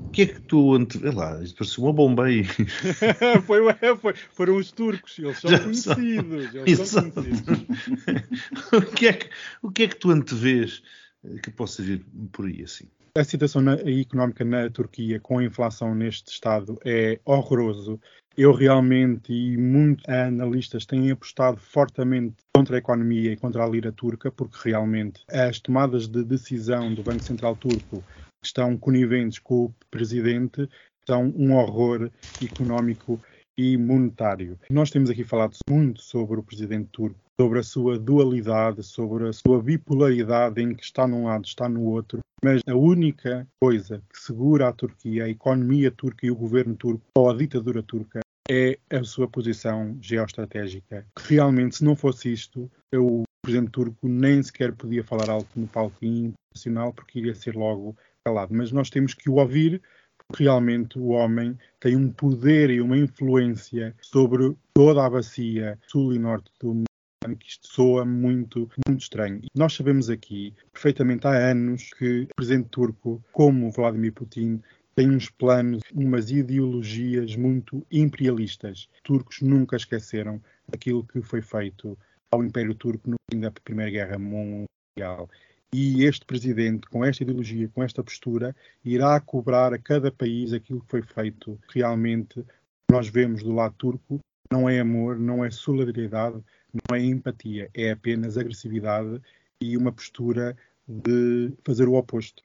[0.07, 0.99] O que é que tu ante...
[0.99, 2.44] lá, isto pareceu uma bomba aí.
[3.44, 3.61] foi,
[4.01, 6.55] foi, foram os turcos, eles são Já conhecidos.
[6.55, 7.66] Eles são conhecidos.
[8.73, 10.83] o, que é que, o que é que tu antevês
[11.42, 12.87] que possa vir por aí assim?
[13.14, 18.01] A situação na, económica na Turquia com a inflação neste estado é horroroso.
[18.40, 23.90] Eu realmente e muitos analistas têm apostado fortemente contra a economia e contra a lira
[23.90, 28.05] turca, porque realmente as tomadas de decisão do Banco Central Turco
[28.40, 30.68] estão coniventes com o presidente
[31.05, 33.20] são um horror económico
[33.59, 34.57] e monetário.
[34.70, 39.33] Nós temos aqui falado muito sobre o presidente turco, sobre a sua dualidade, sobre a
[39.33, 44.16] sua bipolaridade em que está num lado, está no outro, mas a única coisa que
[44.16, 48.20] segura a Turquia, a economia turca e o governo turco, ou a ditadura turca,
[48.51, 51.07] é a sua posição geoestratégica.
[51.19, 55.99] Realmente, se não fosse isto, o presidente turco nem sequer podia falar alto no palco
[56.05, 58.55] internacional, porque iria ser logo calado.
[58.55, 59.83] Mas nós temos que o ouvir
[60.35, 66.19] realmente o homem tem um poder e uma influência sobre toda a bacia sul e
[66.19, 66.89] norte do mundo
[67.41, 69.43] que isto soa muito, muito estranho.
[69.55, 74.63] Nós sabemos aqui, perfeitamente há anos, que o presidente turco, como Vladimir Putin,
[74.99, 78.89] tem uns planos, umas ideologias muito imperialistas.
[78.97, 81.97] Os turcos nunca esqueceram aquilo que foi feito
[82.33, 85.31] ao Império Turco no fim da Primeira Guerra Mundial.
[85.73, 90.81] E este presidente, com esta ideologia, com esta postura, irá cobrar a cada país aquilo
[90.81, 91.57] que foi feito.
[91.69, 92.45] Realmente,
[92.91, 94.19] nós vemos do lado turco,
[94.51, 96.43] não é amor, não é solidariedade,
[96.75, 99.23] não é empatia, é apenas agressividade
[99.61, 100.57] e uma postura
[100.89, 102.43] de fazer o oposto.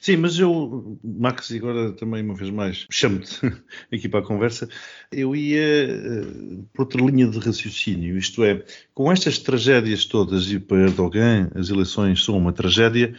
[0.00, 3.40] Sim, mas eu, Max, agora também uma vez mais, chamo-te
[3.92, 4.68] aqui para a conversa,
[5.12, 10.58] eu ia uh, por outra linha de raciocínio, isto é, com estas tragédias todas, e
[10.58, 13.14] para Erdogan as eleições são uma tragédia,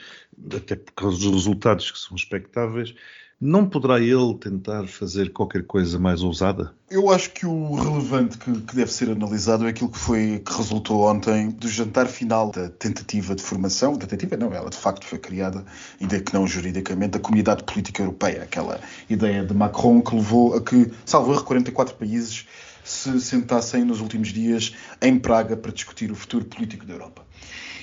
[0.54, 2.94] até por causa dos resultados que são expectáveis,
[3.41, 6.73] não poderá ele tentar fazer qualquer coisa mais ousada?
[6.91, 10.52] Eu acho que o relevante que, que, deve ser analisado é aquilo que foi que
[10.52, 15.19] resultou ontem do jantar final da tentativa de formação, tentativa não, ela de facto foi
[15.19, 15.63] criada,
[16.02, 20.62] ainda que não juridicamente, da Comunidade Política Europeia, aquela ideia de Macron que levou a
[20.62, 22.45] que, salvo erro, 44 países
[22.84, 27.23] se sentassem nos últimos dias em Praga para discutir o futuro político da Europa.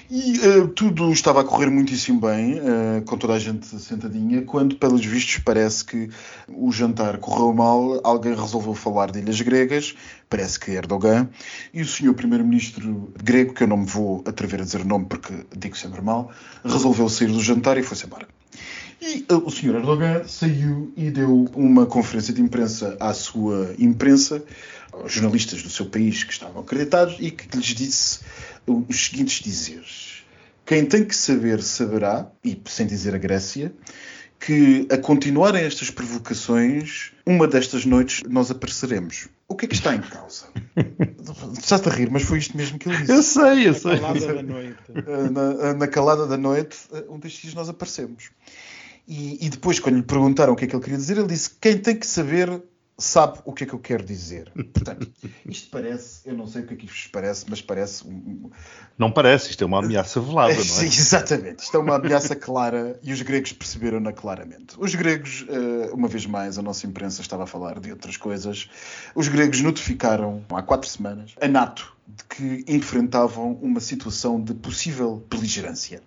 [0.09, 4.77] E uh, tudo estava a correr muitíssimo bem, uh, com toda a gente sentadinha, quando,
[4.77, 6.09] pelos vistos, parece que
[6.49, 9.97] o jantar correu mal, alguém resolveu falar de ilhas gregas,
[10.29, 11.29] parece que Erdogan,
[11.75, 15.07] e o senhor primeiro-ministro grego, que eu não me vou atrever a dizer o nome
[15.07, 16.31] porque digo sempre mal,
[16.65, 18.29] resolveu sair do jantar e foi-se embora.
[19.01, 24.43] E uh, o senhor Erdogan saiu e deu uma conferência de imprensa à sua imprensa,
[24.93, 28.21] aos jornalistas do seu país que estavam acreditados, e que lhes disse
[28.67, 30.25] os seguintes dizeres.
[30.65, 33.73] Quem tem que saber, saberá, e sem dizer a Grécia,
[34.39, 39.29] que a continuarem estas provocações, uma destas noites nós apareceremos.
[39.49, 40.47] O que é que está em causa?
[41.59, 43.13] Estás a rir, mas foi isto mesmo que ele disse.
[43.13, 43.93] Eu sei, eu sei.
[43.93, 44.77] Na calada da noite.
[45.33, 46.77] Na, na calada da noite,
[47.09, 48.31] um destes dias nós aparecemos.
[49.07, 51.51] E, e, depois, quando lhe perguntaram o que é que ele queria dizer, ele disse:
[51.61, 52.61] Quem tem que saber,
[52.99, 54.51] sabe o que é que eu quero dizer.
[54.73, 55.11] Portanto,
[55.47, 58.05] isto parece, eu não sei o que é que isto parece, mas parece.
[58.99, 60.65] Não parece, isto é uma ameaça velada, não é?
[60.65, 61.63] Sim, exatamente.
[61.63, 64.75] Isto é uma ameaça clara e os gregos perceberam-na claramente.
[64.79, 68.69] Os gregos, eh, uma vez mais, a nossa imprensa estava a falar de outras coisas.
[69.15, 75.25] Os gregos notificaram há quatro semanas a NATO de que enfrentavam uma situação de possível
[75.29, 76.01] beligerância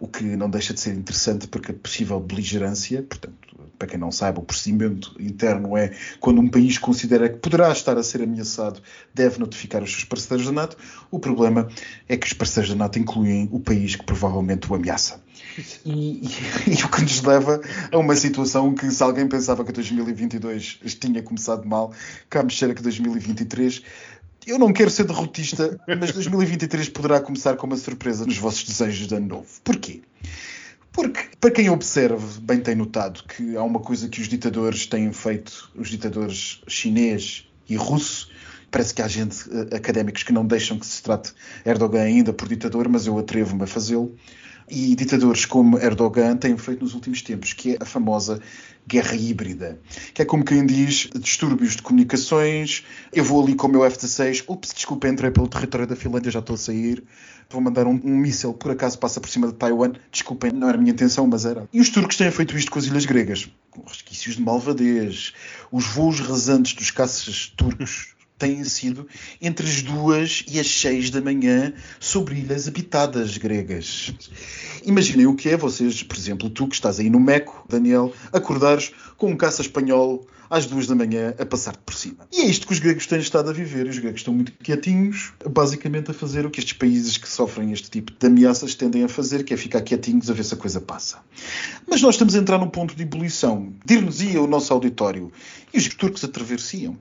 [0.00, 3.36] o que não deixa de ser interessante porque a possível beligerância, portanto,
[3.78, 7.96] para quem não saiba, o procedimento interno é quando um país considera que poderá estar
[7.96, 8.82] a ser ameaçado,
[9.14, 10.76] deve notificar os seus parceiros da NATO.
[11.10, 11.68] O problema
[12.08, 15.22] é que os parceiros da NATO incluem o país que provavelmente o ameaça.
[15.84, 16.28] E, e,
[16.74, 17.60] e, o que nos leva
[17.92, 21.92] a uma situação que, se alguém pensava que 2022 tinha começado mal,
[22.28, 23.82] cá me cheira que 2023
[24.46, 29.06] eu não quero ser derrotista, mas 2023 poderá começar com uma surpresa nos vossos desejos
[29.06, 29.48] de ano novo.
[29.62, 30.02] Porquê?
[30.92, 35.12] Porque, para quem observa, bem tem notado que há uma coisa que os ditadores têm
[35.12, 38.30] feito, os ditadores chinês e russo,
[38.70, 41.32] parece que há gente, eh, académicos, que não deixam que se trate
[41.64, 44.14] Erdogan ainda por ditador, mas eu atrevo-me a fazê-lo.
[44.70, 48.40] E ditadores como Erdogan têm feito nos últimos tempos, que é a famosa
[48.86, 49.78] guerra híbrida,
[50.14, 54.44] que é como quem diz distúrbios de comunicações, eu vou ali com o meu F-16,
[54.48, 57.04] ups, desculpa, entrei pelo território da Finlândia, já estou a sair,
[57.50, 60.78] vou mandar um, um míssil, por acaso passa por cima de Taiwan, desculpem, não era
[60.78, 61.68] a minha intenção, mas era.
[61.70, 65.34] E os turcos têm feito isto com as ilhas gregas, com resquícios de malvadez,
[65.70, 69.06] os voos rasantes dos caças turcos têm sido
[69.40, 74.12] entre as duas e as seis da manhã sobre ilhas habitadas gregas.
[74.84, 78.92] Imaginem o que é vocês, por exemplo, tu que estás aí no Meco, Daniel, acordares
[79.16, 82.26] com um caça espanhol às duas da manhã a passar-te por cima.
[82.32, 83.86] E é isto que os gregos têm estado a viver.
[83.86, 87.90] Os gregos estão muito quietinhos, basicamente a fazer o que estes países que sofrem este
[87.90, 90.80] tipo de ameaças tendem a fazer, que é ficar quietinhos a ver se a coisa
[90.80, 91.18] passa.
[91.86, 93.72] Mas nós estamos a entrar num ponto de ebulição.
[93.84, 95.30] Dir-nos-ia o nosso auditório.
[95.72, 96.96] E os turcos atravessiam.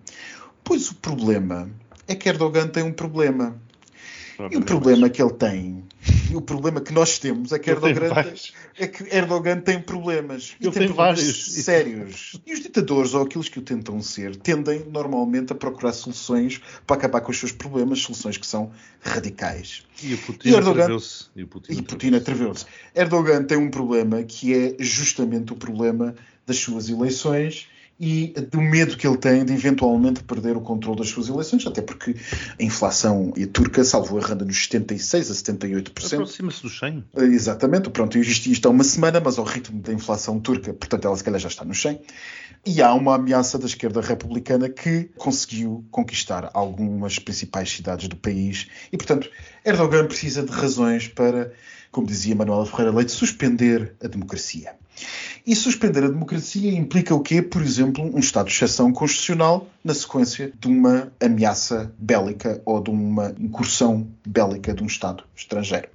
[0.68, 1.70] Pois o problema
[2.08, 3.56] é que Erdogan tem um problema.
[4.52, 5.84] E o problema que ele tem,
[6.32, 8.34] o problema que nós temos é que, Erdogan tem,
[8.78, 10.56] é que Erdogan tem problemas.
[10.60, 11.24] Ele e tem, tem vários.
[11.24, 12.42] problemas sérios.
[12.46, 16.98] E os ditadores, ou aqueles que o tentam ser, tendem normalmente a procurar soluções para
[16.98, 19.84] acabar com os seus problemas, soluções que são radicais.
[20.04, 21.26] E o Putin Erdogan- atreveu-se.
[21.36, 22.66] E o Putin Putin atreveu-se.
[22.94, 26.14] Erdogan tem um problema que é justamente o problema
[26.46, 27.68] das suas eleições
[28.00, 31.82] e do medo que ele tem de eventualmente perder o controle das suas eleições, até
[31.82, 32.16] porque
[32.60, 36.14] a inflação e a turca salvo a anda nos 76 a 78%.
[36.14, 37.04] Aproxima-se dos 100.
[37.18, 41.18] Exatamente, pronto, isto, isto há uma semana, mas ao ritmo da inflação turca, portanto ela
[41.18, 42.00] se calhar já está no 100.
[42.66, 48.68] E há uma ameaça da esquerda republicana que conseguiu conquistar algumas principais cidades do país
[48.92, 49.30] e, portanto,
[49.64, 51.54] Erdogan precisa de razões para,
[51.92, 54.76] como dizia Manuela Ferreira Leite, suspender a democracia.
[55.46, 57.42] E suspender a democracia implica o quê?
[57.42, 62.90] Por exemplo, um estado de exceção constitucional na sequência de uma ameaça bélica ou de
[62.90, 65.88] uma incursão bélica de um Estado estrangeiro.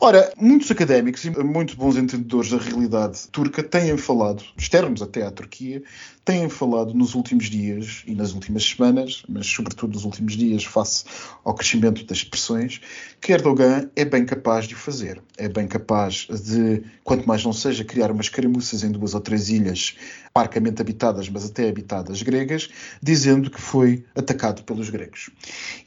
[0.00, 5.30] Ora, muitos académicos e muito bons entendedores da realidade turca têm falado, externos até à
[5.30, 5.82] Turquia,
[6.28, 11.04] têm falado nos últimos dias e nas últimas semanas, mas sobretudo nos últimos dias, face
[11.42, 12.82] ao crescimento das pressões,
[13.18, 15.22] que Erdogan é bem capaz de o fazer.
[15.38, 19.48] É bem capaz de, quanto mais não seja, criar umas caramuças em duas ou três
[19.48, 19.96] ilhas
[20.34, 22.68] parcamente habitadas, mas até habitadas gregas,
[23.02, 25.30] dizendo que foi atacado pelos gregos.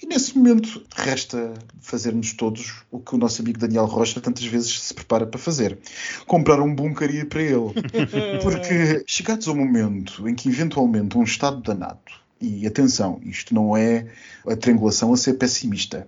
[0.02, 4.80] E nesse momento resta fazermos todos o que o nosso amigo Daniel Rocha tantas vezes
[4.80, 5.78] se prepara para fazer:
[6.26, 7.74] comprar um bunker ir para ele.
[8.42, 12.00] Porque chegados ao momento em que eventualmente um Estado danado,
[12.40, 14.08] e atenção, isto não é
[14.48, 16.08] a triangulação a ser pessimista.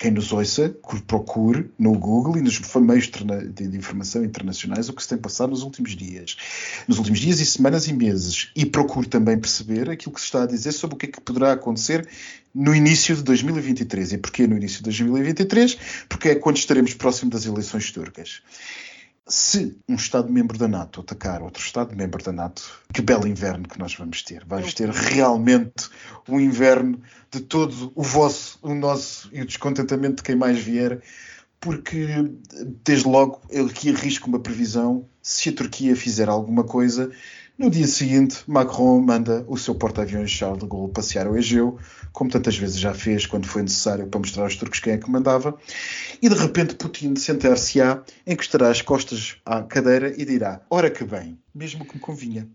[0.00, 0.74] Quem nos ouça,
[1.06, 3.10] procure no Google e nos meios
[3.52, 6.38] de informação internacionais o que se tem passado nos últimos dias.
[6.88, 8.50] Nos últimos dias e semanas e meses.
[8.56, 11.20] E procure também perceber aquilo que se está a dizer sobre o que é que
[11.20, 12.08] poderá acontecer
[12.54, 14.14] no início de 2023.
[14.14, 15.76] E porquê no início de 2023?
[16.08, 18.40] Porque é quando estaremos próximo das eleições turcas.
[19.30, 23.94] Se um Estado-membro da NATO atacar outro Estado-membro da NATO, que belo inverno que nós
[23.94, 24.44] vamos ter.
[24.44, 25.88] Vamos ter realmente
[26.28, 31.00] um inverno de todo o vosso, o nosso e o descontentamento de quem mais vier,
[31.60, 32.06] porque,
[32.82, 35.06] desde logo, eu aqui arrisco uma previsão.
[35.22, 37.12] Se a Turquia fizer alguma coisa,
[37.60, 41.78] no dia seguinte, Macron manda o seu porta-aviões Charles de Gaulle passear o Egeu,
[42.10, 45.10] como tantas vezes já fez quando foi necessário para mostrar aos turcos quem é que
[45.10, 45.54] mandava.
[46.22, 51.38] E de repente Putin sentar-se-á, encostará as costas à cadeira e dirá: Ora que bem,
[51.54, 52.48] mesmo que me convinha.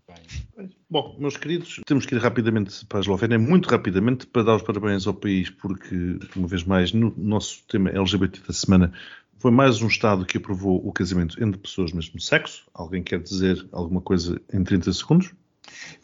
[0.90, 4.62] Bom, meus queridos, temos que ir rapidamente para a Eslovénia, muito rapidamente, para dar os
[4.62, 8.92] parabéns ao país, porque, uma vez mais, no nosso tema LGBT da semana,
[9.38, 12.66] foi mais um Estado que aprovou o casamento entre pessoas do mesmo sexo.
[12.72, 15.32] Alguém quer dizer alguma coisa em 30 segundos?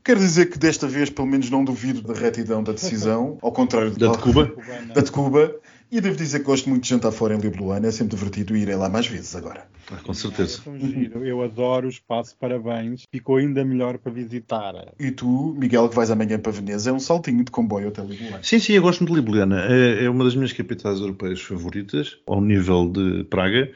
[0.05, 3.91] Quero dizer que desta vez, pelo menos, não duvido da retidão da decisão, ao contrário
[3.93, 4.53] Da de Cuba?
[4.95, 5.55] Da de Cuba.
[5.91, 8.75] E devo dizer que gosto muito de jantar fora em Ljubljana, é sempre divertido ir
[8.77, 9.67] lá mais vezes agora.
[9.91, 10.61] Ah, com certeza.
[10.67, 11.29] É.
[11.29, 13.05] Eu adoro o espaço, parabéns.
[13.11, 14.75] Ficou ainda melhor para visitar.
[14.99, 18.43] E tu, Miguel, que vais amanhã para Veneza, é um saltinho de comboio até Ljubljana.
[18.43, 19.67] Sim, sim, eu gosto muito de Ljubljana.
[19.67, 23.71] É, uma das minhas capitais europeias favoritas, ao nível de Praga.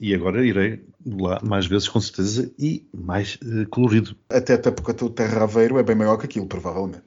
[0.00, 4.16] E agora irei lá mais vezes, com certeza, e mais eh, colorido.
[4.30, 7.02] Até até porque a tua terra Aveiro é bem maior que aquilo, provavelmente.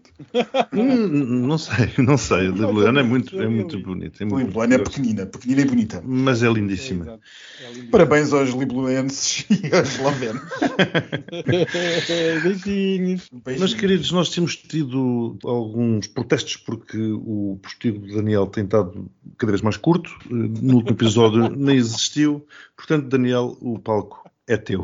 [0.73, 2.47] Hum, não sei, não sei.
[2.47, 4.21] Ljubljana é muito, é muito bonito.
[4.21, 6.03] É muito Ljubljana é pequenina, pequenina e bonita.
[6.05, 7.05] Mas é lindíssima.
[7.05, 7.21] Exato.
[7.61, 7.91] É lindo.
[7.91, 10.41] Parabéns aos libluenses e aos eslovenos.
[12.43, 13.29] Beijinhos.
[13.59, 19.51] Mas, queridos, nós temos tido alguns protestos porque o postigo do Daniel tem estado cada
[19.51, 20.09] vez mais curto.
[20.25, 22.45] Eh, No último episódio nem existiu.
[22.75, 24.83] Portanto, Daniel, o palco é teu.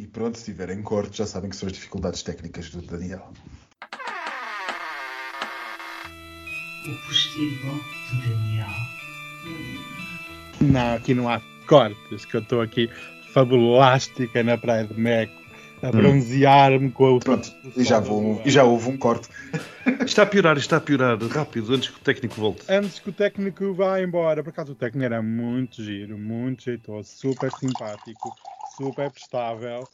[0.00, 3.32] E pronto, se tiverem corte, já sabem que são as dificuldades técnicas do Daniel.
[6.86, 7.80] O postigo
[8.10, 8.68] do Daniel.
[10.60, 12.90] Não, aqui não há cortes, que eu estou aqui
[13.32, 15.32] fabulástica na praia de Meco,
[15.82, 17.20] a bronzear-me com o.
[17.20, 19.28] Pronto, e já, vou, e já houve um corte.
[20.04, 21.18] Está a piorar, está a piorar.
[21.18, 22.62] Rápido, antes que o técnico volte.
[22.68, 27.08] Antes que o técnico vá embora, por acaso o técnico era muito giro, muito jeitoso,
[27.08, 28.34] super simpático,
[28.76, 29.88] super prestável.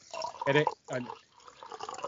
[0.49, 1.07] Era, olha,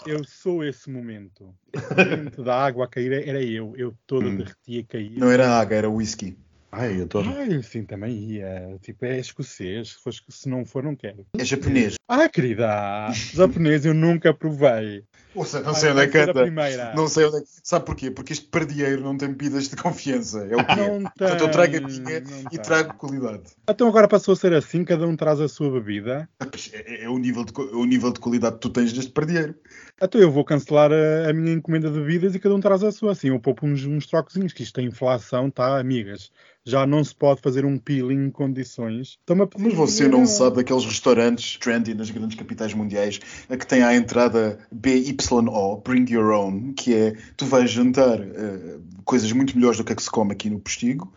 [0.07, 1.55] eu sou esse momento.
[1.73, 3.75] Esse momento da água a cair era eu.
[3.77, 4.37] Eu todo Hum.
[4.37, 5.19] derreti a cair.
[5.19, 6.37] Não era água, era whisky.
[6.75, 7.29] Ai, adoro.
[7.37, 8.79] Ai, sim, também ia.
[8.81, 9.99] Tipo, é escocês.
[10.31, 11.27] Se, não for, não quero.
[11.39, 11.97] É japonês.
[12.09, 15.05] Ah, querida, japonês eu nunca provei.
[15.35, 16.95] Ouça, não Ai, sei onde vai é que anda.
[16.95, 17.47] Não sei onde é que...
[17.62, 18.11] Sabe porquê?
[18.11, 20.47] Porque este pardieiro não tem bebidas de confiança.
[20.47, 20.77] É o que é.
[20.77, 22.62] Não Portanto, eu trago a tem, minha e tem.
[22.62, 23.43] trago qualidade.
[23.68, 26.29] Então agora passou a ser assim, cada um traz a sua bebida.
[26.73, 29.55] É, é o, nível de, é o nível de qualidade que tu tens deste pardieiro.
[30.03, 32.93] Então eu vou cancelar a, a minha encomenda de bebidas e cada um traz a
[32.93, 33.12] sua.
[33.12, 36.31] Assim, eu poupo uns, uns trocozinhos, que isto tem inflação, tá, amigas?
[36.65, 39.19] Já não se pode fazer um peeling em condições.
[39.47, 40.19] Pedir Mas você dinheiro.
[40.19, 45.83] não sabe daqueles restaurantes trendy nas grandes capitais mundiais a que tem à entrada BYO,
[45.85, 49.97] Bring Your Own, que é tu vais jantar eh, coisas muito melhores do que a
[49.97, 51.13] que se come aqui no Postigo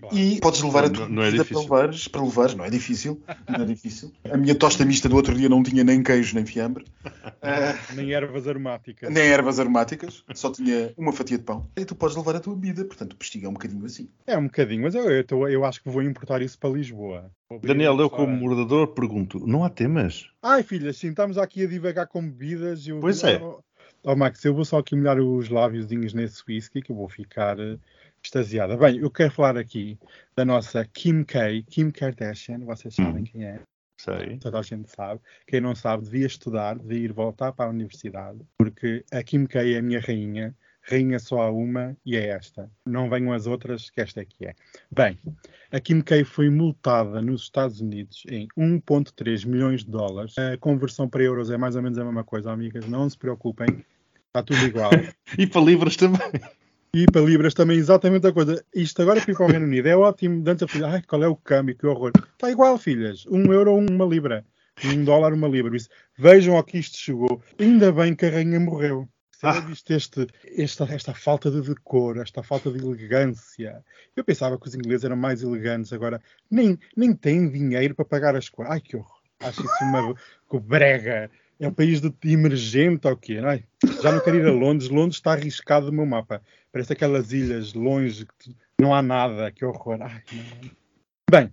[0.00, 0.16] Claro.
[0.16, 1.62] e podes levar a Não- tua não é bebida para difícil.
[1.74, 4.12] levares, para levares, não é difícil, não é difícil.
[4.30, 6.84] A minha tosta mista do outro dia não tinha nem queijo nem fiambre,
[7.42, 9.12] eh, Nem ervas aromáticas.
[9.12, 11.68] nem ervas aromáticas, só tinha uma fatia de pão.
[11.76, 14.08] E tu podes levar a tua bebida, portanto o Postigo é um bocadinho assim.
[14.26, 17.30] É um bocadinho, mas eu, eu, tô- eu acho que vou importar isso para Lisboa.
[17.62, 20.26] Daniel, eu como moderador pergunto: não há temas?
[20.42, 22.86] Ai, filha, sim, estamos aqui a divagar com bebidas.
[22.86, 23.38] Eu, Pois é.
[23.42, 23.60] Oh,
[24.04, 27.58] oh, Max, eu vou só aqui molhar os lábiozinhos nesse whisky que eu vou ficar
[27.60, 27.76] eh,
[28.24, 28.76] extasiada.
[28.76, 29.98] Bem, eu quero falar aqui
[30.36, 33.26] da nossa Kim K, Kim Kardashian, vocês sabem Hum.
[33.26, 33.60] quem é,
[33.98, 34.38] Sei.
[34.38, 35.20] toda a gente sabe.
[35.46, 39.60] Quem não sabe, devia estudar, devia ir voltar para a universidade, porque a Kim K
[39.72, 40.54] é a minha rainha.
[40.84, 42.68] Rainha só há uma e é esta.
[42.84, 44.54] Não venham as outras, que esta é que é.
[44.90, 45.16] Bem,
[45.70, 50.36] a Kim K foi multada nos Estados Unidos em 1,3 milhões de dólares.
[50.36, 52.84] A conversão para euros é mais ou menos a mesma coisa, amigas.
[52.88, 53.68] Não se preocupem,
[54.26, 54.90] está tudo igual.
[55.38, 56.18] E para livros também.
[56.94, 58.62] E para Libras também exatamente a coisa.
[58.74, 60.44] Isto agora para ir para o Reino Unido é ótimo.
[60.46, 62.12] Antes eu falei, ai, qual é o câmbio, que horror.
[62.14, 63.24] Está igual, filhas.
[63.30, 64.44] Um euro, uma libra.
[64.84, 65.74] Um dólar, uma libra.
[65.74, 65.88] Isso,
[66.18, 67.42] vejam ao que isto chegou.
[67.58, 69.08] Ainda bem que a rainha morreu.
[69.42, 69.58] Ah.
[69.60, 70.26] viste este,
[70.56, 73.82] esta, esta falta de decoro, esta falta de elegância.
[74.14, 78.36] Eu pensava que os ingleses eram mais elegantes, agora nem, nem têm dinheiro para pagar
[78.36, 78.70] as coisas.
[78.70, 79.22] Ai, que horror.
[79.40, 80.14] Acho isso uma
[80.60, 81.30] brega.
[81.62, 83.38] É um país de emergente ou quê?
[83.38, 83.62] Ai,
[84.02, 84.90] já não quero ir a Londres.
[84.90, 86.42] Londres está arriscado no meu mapa.
[86.72, 89.48] Parece aquelas ilhas longe que não há nada.
[89.52, 90.02] Que horror.
[90.02, 90.24] Ai.
[91.30, 91.52] Bem,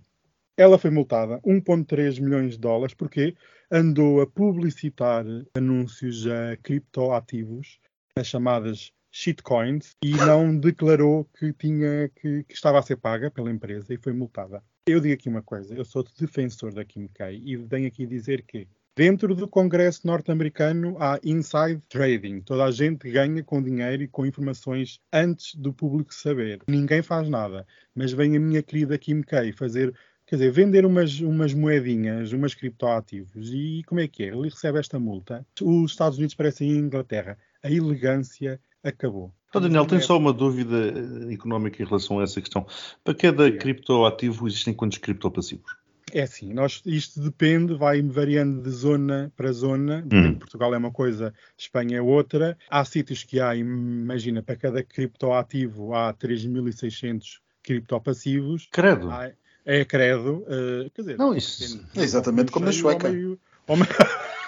[0.56, 3.36] ela foi multada 1,3 milhões de dólares porque
[3.70, 7.78] andou a publicitar anúncios a criptoativos,
[8.16, 13.48] as chamadas shitcoins, e não declarou que, tinha, que, que estava a ser paga pela
[13.48, 14.60] empresa e foi multada.
[14.88, 18.42] Eu digo aqui uma coisa, eu sou defensor da Kim K e venho aqui dizer
[18.42, 18.66] que
[18.96, 22.40] dentro do Congresso norte-americano há inside trading.
[22.40, 26.60] Toda a gente ganha com dinheiro e com informações antes do público saber.
[26.68, 27.66] Ninguém faz nada.
[27.94, 29.94] Mas vem a minha querida Kim K fazer
[30.30, 34.26] Quer dizer, vender umas, umas moedinhas, umas criptoativos, e como é que é?
[34.28, 35.44] Ele recebe esta multa.
[35.60, 37.36] Os Estados Unidos parecem a Inglaterra.
[37.64, 39.34] A elegância acabou.
[39.48, 40.94] Então, Daniel, tenho só uma dúvida
[41.28, 42.64] eh, económica em relação a essa questão.
[43.02, 45.74] Para cada criptoativo existem quantos criptopassivos?
[46.12, 50.06] É assim, nós, isto depende, vai variando de zona para zona.
[50.12, 50.34] Hum.
[50.34, 52.56] Portugal é uma coisa, Espanha é outra.
[52.68, 58.68] Há sítios que há, imagina, para cada criptoativo há 3.600 criptopassivos.
[58.70, 59.10] Credo.
[59.10, 59.30] Há-
[59.64, 60.44] é credo.
[60.48, 61.84] eh, quer dizer, Não, isso-.
[61.94, 63.08] É exatamente como na Sueca.
[63.10, 63.88] meio- ou meio-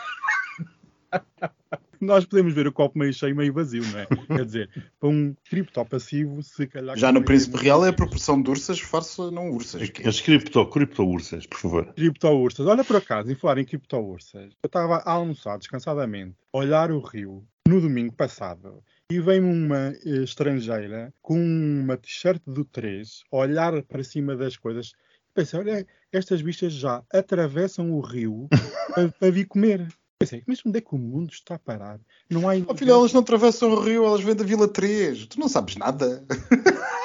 [2.03, 4.07] Nós podemos ver o copo meio cheio, meio vazio, não é?
[4.27, 6.97] Quer dizer, para um criptopassivo, se calhar.
[6.99, 9.83] Já no Príncipe ter Real é a proporção de ursas farsa não ursas.
[10.05, 11.95] As cripto, cripto-ursas, por favor.
[11.95, 12.67] Cripto-ursas.
[12.67, 16.99] Olha, por acaso, em falar em cripto-ursas, eu estava a almoçar descansadamente, a olhar o
[16.99, 23.37] rio no domingo passado e veio uma eh, estrangeira com uma t-shirt do 3 a
[23.37, 24.93] olhar para cima das coisas.
[25.33, 28.49] Pensei, olha, estas bichas já atravessam o rio
[28.93, 29.87] para, para vir comer.
[30.25, 32.01] Pensei, mas onde é que o mundo está a parar?
[32.31, 32.55] Não há.
[32.67, 35.27] Oh, filho, elas não atravessam o rio, elas vêm da Vila 3.
[35.27, 36.25] Tu não sabes nada.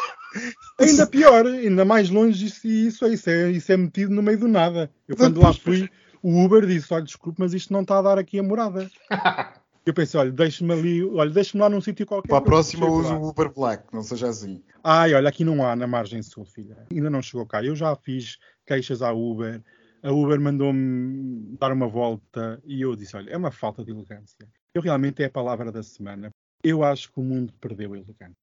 [0.79, 4.37] Ainda pior, ainda mais longe isso, isso, é, isso, é, isso é metido no meio
[4.37, 4.91] do nada.
[5.07, 5.89] Eu quando lá fui,
[6.21, 8.89] o Uber disse, olha, desculpe, mas isto não está a dar aqui a morada.
[9.87, 12.27] Eu pensei, olha, deixa-me ali, olha, deixa-me lá num sítio qualquer.
[12.27, 14.61] Para a próxima uso o Uber Black, não seja assim.
[14.83, 16.75] Ai, olha, aqui não há na margem sul, filha.
[16.91, 17.63] Ainda não chegou cá.
[17.63, 19.63] Eu já fiz queixas à Uber.
[20.03, 24.47] A Uber mandou-me dar uma volta e eu disse, olha, é uma falta de elegância.
[24.73, 26.29] Eu realmente é a palavra da semana.
[26.63, 28.35] Eu acho que o mundo perdeu a elegância.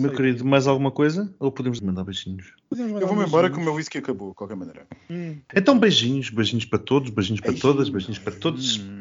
[0.00, 0.16] Meu Sei.
[0.16, 1.34] querido, mais alguma coisa?
[1.38, 2.54] Ou podemos mandar beijinhos?
[2.70, 3.66] Podemos mandar Eu vou-me embora que o beijinhos.
[3.66, 4.86] meu whisky acabou, de qualquer maneira.
[5.10, 5.38] Hum.
[5.54, 7.58] Então, beijinhos, beijinhos para todos, beijinhos para Ei.
[7.60, 8.78] todas, beijinhos para todos.
[8.78, 9.00] Hum.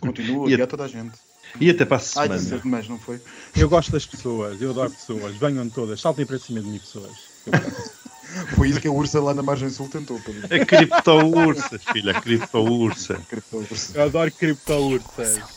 [0.00, 1.16] Continua a- a toda a gente.
[1.60, 2.36] E até para a Ai, semana.
[2.38, 3.20] disse demais, não foi?
[3.56, 5.36] Eu gosto das pessoas, eu adoro pessoas.
[5.36, 7.16] Venham todas, saltem para cima de mim, pessoas.
[8.54, 10.20] Foi isso que a Ursa lá na margem sul tentou.
[10.20, 10.46] Pedro.
[10.54, 13.20] A cripto-ursa, filha, a cripto-ursa.
[13.52, 13.98] Ursa.
[13.98, 14.30] Eu adoro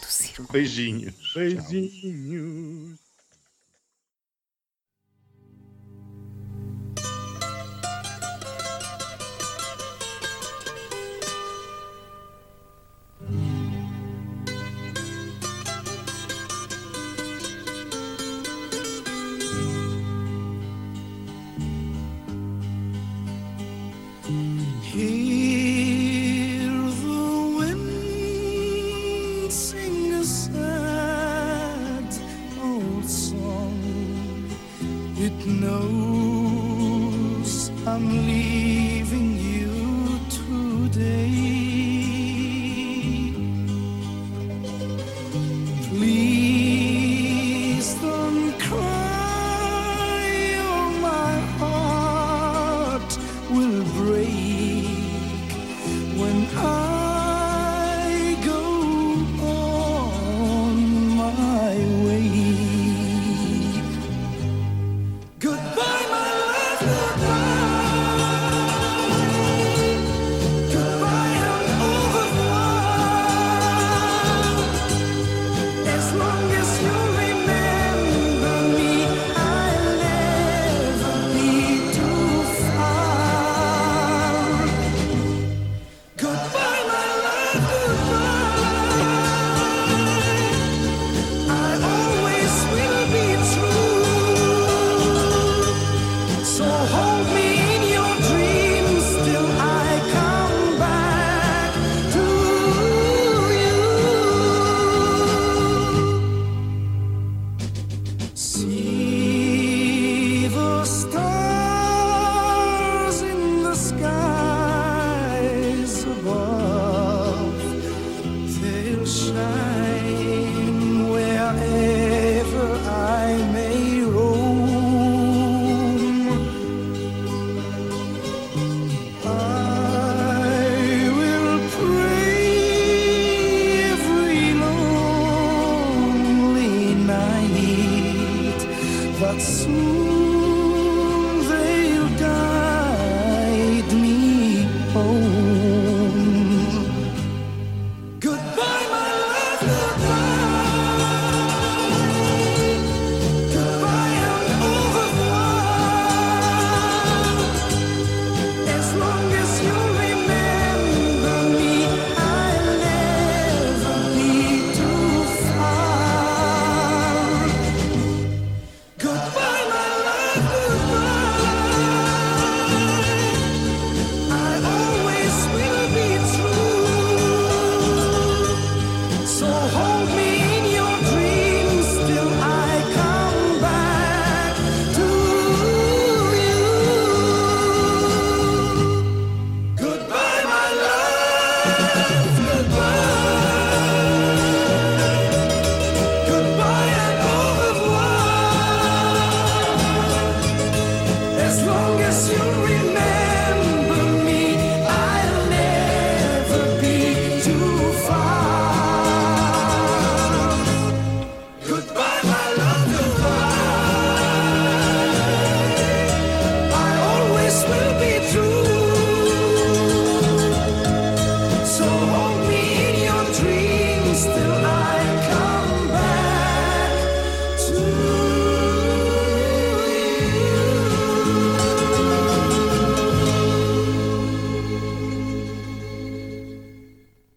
[0.10, 0.48] círculo.
[0.52, 1.34] Beijinhos.
[1.36, 3.09] Beijinhos.